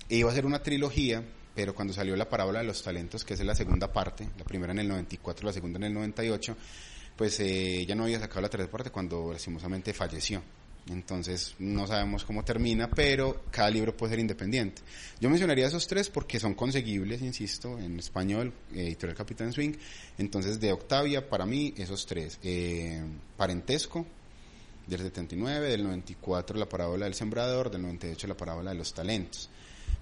[0.08, 1.22] Iba a ser una trilogía,
[1.54, 4.72] pero cuando salió la parábola de los talentos, que es la segunda parte, la primera
[4.72, 6.56] en el 94, la segunda en el 98,
[7.16, 10.42] pues eh, ya no había sacado la tercera parte cuando lastimosamente falleció.
[10.88, 14.82] Entonces no sabemos cómo termina, pero cada libro puede ser independiente.
[15.20, 19.74] Yo mencionaría esos tres porque son conseguibles, insisto, en español, eh, editorial Capitán Swing.
[20.18, 22.38] Entonces de Octavia, para mí, esos tres.
[22.42, 23.00] Eh,
[23.36, 24.04] Parentesco,
[24.86, 29.48] del 79, del 94 La parábola del sembrador, del 98 La parábola de los talentos.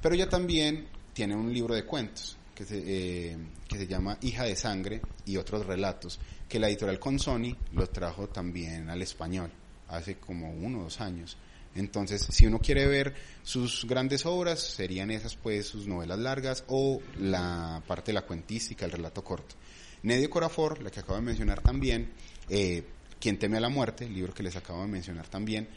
[0.01, 0.86] Pero ya también
[1.20, 3.36] tiene un libro de cuentos que se, eh,
[3.68, 6.18] que se llama Hija de Sangre y otros relatos,
[6.48, 9.50] que la editorial Consoni lo trajo también al español
[9.88, 11.36] hace como uno o dos años.
[11.74, 17.02] Entonces, si uno quiere ver sus grandes obras, serían esas pues sus novelas largas o
[17.18, 19.56] la parte de la cuentística, el relato corto.
[20.04, 22.12] Nedio Corafor, la que acabo de mencionar también,
[22.48, 22.82] eh,
[23.20, 25.68] Quien teme a la muerte, el libro que les acabo de mencionar también,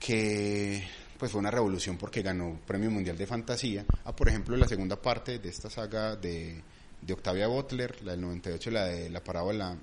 [0.00, 0.84] que
[1.18, 3.84] pues fue una revolución porque ganó Premio Mundial de Fantasía.
[4.04, 6.62] Ah, por ejemplo, la segunda parte de esta saga de,
[7.00, 9.76] de Octavia Butler, la del 98, la de la parábola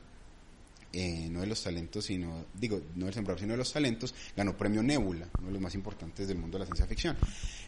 [0.95, 4.55] eh, no de los talentos, sino, digo, no del sembrador, sino de los talentos, ganó
[4.55, 7.17] premio Nebula, uno de los más importantes del mundo de la ciencia ficción.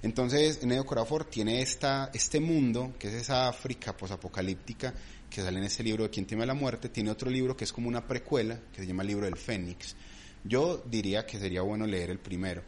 [0.04, 4.94] Entonces, Neo Corafor tiene esta, este mundo, que es esa África posapocalíptica,
[5.28, 7.74] que sale en ese libro de Quien teme la muerte, tiene otro libro que es
[7.74, 9.96] como una precuela, que se llama el libro del Fénix.
[10.44, 12.62] Yo diría que sería bueno leer el primero.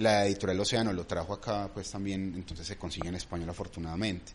[0.00, 4.32] La editorial Océano lo trajo acá, pues también, entonces se consigue en español afortunadamente.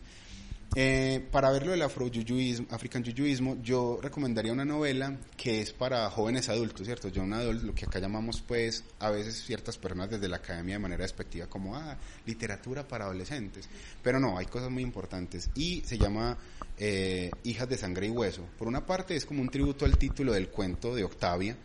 [0.76, 6.50] Eh, para verlo del afro-yuyuismo, African Yuyuismo, yo recomendaría una novela que es para jóvenes
[6.50, 7.08] adultos, ¿cierto?
[7.08, 10.76] Yo un adulto, lo que acá llamamos, pues, a veces ciertas personas desde la academia
[10.76, 11.98] de manera despectiva, como, ah,
[12.28, 13.68] literatura para adolescentes.
[14.04, 15.50] Pero no, hay cosas muy importantes.
[15.56, 16.38] Y se llama
[16.78, 18.46] eh, Hijas de Sangre y Hueso.
[18.56, 21.58] Por una parte, es como un tributo al título del cuento de Octavia.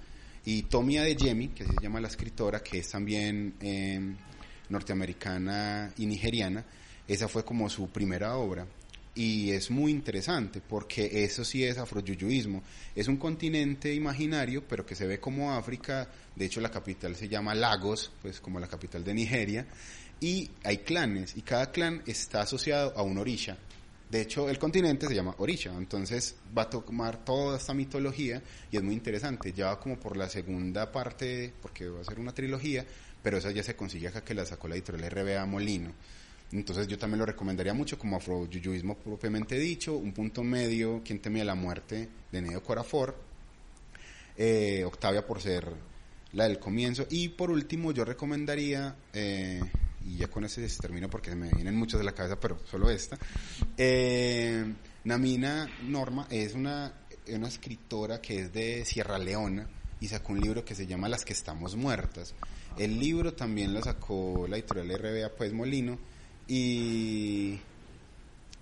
[0.52, 4.00] Y Tomia de Yemi, que se llama la escritora, que es también eh,
[4.68, 6.64] norteamericana y nigeriana,
[7.06, 8.66] esa fue como su primera obra
[9.14, 12.64] y es muy interesante porque eso sí es afroyuyuismo.
[12.96, 16.08] Es un continente imaginario, pero que se ve como África.
[16.34, 19.66] De hecho, la capital se llama Lagos, pues como la capital de Nigeria.
[20.18, 23.56] Y hay clanes, y cada clan está asociado a un orisha.
[24.10, 28.42] De hecho, el continente se llama Orisha, entonces va a tomar toda esta mitología
[28.72, 29.52] y es muy interesante.
[29.52, 32.84] Ya va como por la segunda parte, porque va a ser una trilogía,
[33.22, 35.92] pero esa ya se consigue acá que la sacó la editorial RBA Molino.
[36.50, 41.44] Entonces yo también lo recomendaría mucho como afroyuyuismo propiamente dicho, un punto medio, quien temía
[41.44, 43.16] la muerte de Neo Corafor,
[44.36, 45.72] eh, Octavia por ser
[46.32, 49.60] la del comienzo, y por último yo recomendaría, eh,
[50.06, 53.18] y ya con ese termino porque me vienen muchos de la cabeza, pero solo esta,
[53.76, 54.64] eh,
[55.04, 56.92] Namina Norma es una,
[57.28, 59.66] una escritora que es de Sierra Leona
[60.00, 62.34] y sacó un libro que se llama Las que estamos muertas.
[62.78, 65.98] El libro también lo sacó la editorial RBA Pues Molino,
[66.50, 67.60] y,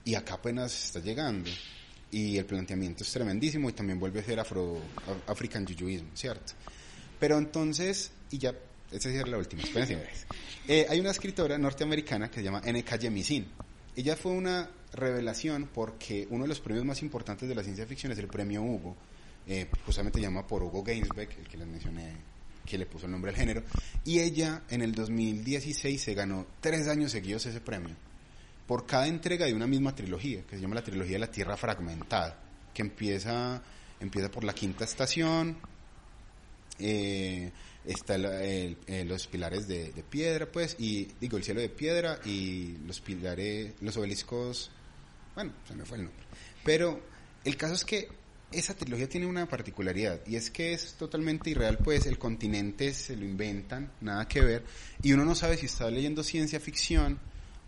[0.04, 1.50] y acá apenas está llegando.
[2.10, 4.78] Y el planteamiento es tremendísimo y también vuelve a ser afro,
[5.26, 6.52] African Yuyuismo, ¿cierto?
[7.18, 8.54] Pero entonces, y ya,
[8.90, 9.96] esa es la última, espérense.
[10.70, 12.98] Eh, hay una escritora norteamericana que se llama N.K.
[12.98, 13.46] Jemisin.
[13.96, 18.12] Ella fue una revelación porque uno de los premios más importantes de la ciencia ficción
[18.12, 18.94] es el premio Hugo.
[19.46, 22.12] Eh, justamente llama por Hugo Gainsbeck, el que les mencioné
[22.66, 23.62] que le puso el nombre al género,
[24.04, 27.96] y ella en el 2016 se ganó tres años seguidos ese premio
[28.66, 31.56] por cada entrega de una misma trilogía, que se llama la trilogía de la Tierra
[31.56, 32.38] Fragmentada,
[32.74, 33.62] que empieza,
[34.30, 35.56] por la quinta estación,
[36.78, 37.50] eh,
[37.88, 38.76] está eh,
[39.06, 43.96] los pilares de, piedra, pues, y digo, el cielo de piedra y los pilares, los
[43.96, 44.70] obeliscos,
[45.34, 46.24] bueno, se me fue el nombre.
[46.64, 47.00] Pero
[47.44, 48.08] el caso es que
[48.52, 53.16] esa trilogía tiene una particularidad y es que es totalmente irreal, pues el continente se
[53.16, 54.64] lo inventan, nada que ver,
[55.02, 57.18] y uno no sabe si está leyendo ciencia ficción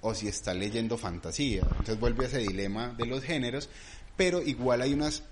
[0.03, 1.63] o si está leyendo fantasía.
[1.63, 3.69] Entonces vuelve a ese dilema de los géneros,
[4.17, 5.23] pero igual hay unas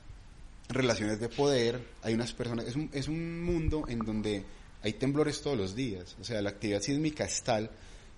[0.69, 4.45] relaciones de poder, hay unas personas, es un, es un mundo en donde
[4.89, 7.71] hay temblores todos los días, o sea, la actividad sísmica es tal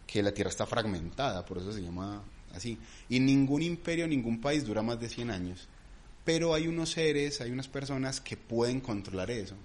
[0.07, 2.23] que la Tierra está fragmentada, por eso se llama
[2.55, 5.69] así, y ningún imperio, ningún país dura más de 100 años
[6.25, 9.57] pero hay unos seres, hay unas personas que pueden controlar eso.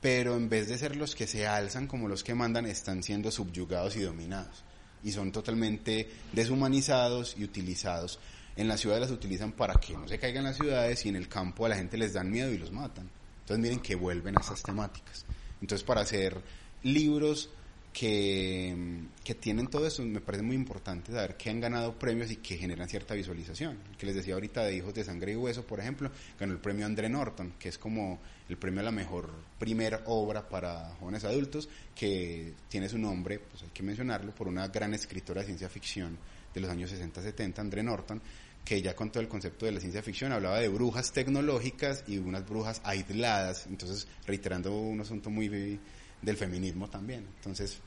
[0.00, 3.30] Pero en vez de ser los que se alzan como los que mandan, están siendo
[3.30, 4.62] subyugados y dominados.
[5.02, 8.18] Y son totalmente deshumanizados y utilizados.
[8.56, 11.28] En las ciudades las utilizan para que no se caigan las ciudades y en el
[11.28, 13.10] campo a la gente les dan miedo y los matan.
[13.40, 15.24] Entonces miren que vuelven a esas temáticas.
[15.64, 16.36] Entonces para hacer
[16.82, 17.48] libros
[17.94, 18.76] que,
[19.24, 22.58] que, tienen todo eso, me parece muy importante saber que han ganado premios y que
[22.58, 23.78] generan cierta visualización.
[23.90, 26.58] El que les decía ahorita de Hijos de Sangre y Hueso, por ejemplo, ganó el
[26.58, 28.18] premio André Norton, que es como
[28.50, 33.62] el premio a la mejor primera obra para jóvenes adultos, que tiene su nombre, pues
[33.62, 36.18] hay que mencionarlo, por una gran escritora de ciencia ficción
[36.52, 38.20] de los años 60-70, André Norton,
[38.64, 42.18] que ya con todo el concepto de la ciencia ficción hablaba de brujas tecnológicas y
[42.18, 45.78] unas brujas aisladas, entonces reiterando un asunto muy
[46.22, 47.26] del feminismo también.
[47.36, 47.80] Entonces,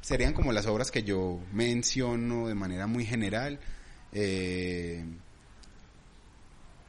[0.00, 3.60] serían como las obras que yo menciono de manera muy general.
[4.12, 5.04] Eh,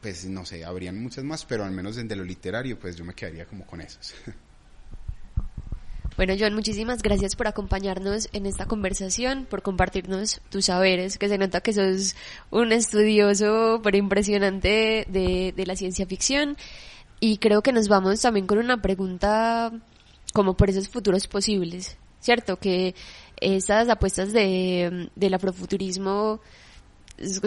[0.01, 3.14] pues no sé, habrían muchas más, pero al menos desde lo literario, pues yo me
[3.14, 4.16] quedaría como con esas.
[6.18, 11.38] Bueno, John, muchísimas gracias por acompañarnos en esta conversación, por compartirnos tus saberes, que se
[11.38, 12.16] nota que sos
[12.51, 16.57] un estudioso pero impresionante de, de la ciencia ficción.
[17.20, 19.72] Y creo que nos vamos también con una pregunta
[20.34, 22.57] como por esos futuros posibles, ¿cierto?
[22.57, 22.95] Que
[23.38, 26.41] esas apuestas de, del afrofuturismo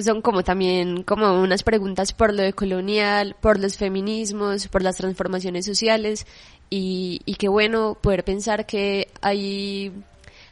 [0.02, 5.66] son como también como unas preguntas por lo colonial, por los feminismos, por las transformaciones
[5.66, 6.26] sociales
[6.70, 9.92] y, y qué bueno poder pensar que hay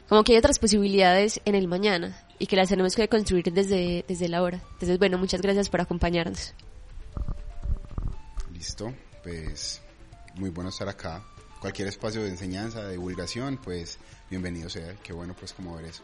[0.07, 4.03] como que hay otras posibilidades en el mañana y que las tenemos que construir desde,
[4.07, 4.61] desde la hora.
[4.73, 6.53] Entonces, bueno, muchas gracias por acompañarnos.
[8.51, 8.93] Listo,
[9.23, 9.81] pues
[10.35, 11.23] muy bueno estar acá.
[11.61, 13.97] Cualquier espacio de enseñanza, de divulgación, pues
[14.29, 14.93] bienvenido sea.
[15.01, 16.03] Qué bueno pues como ver eso.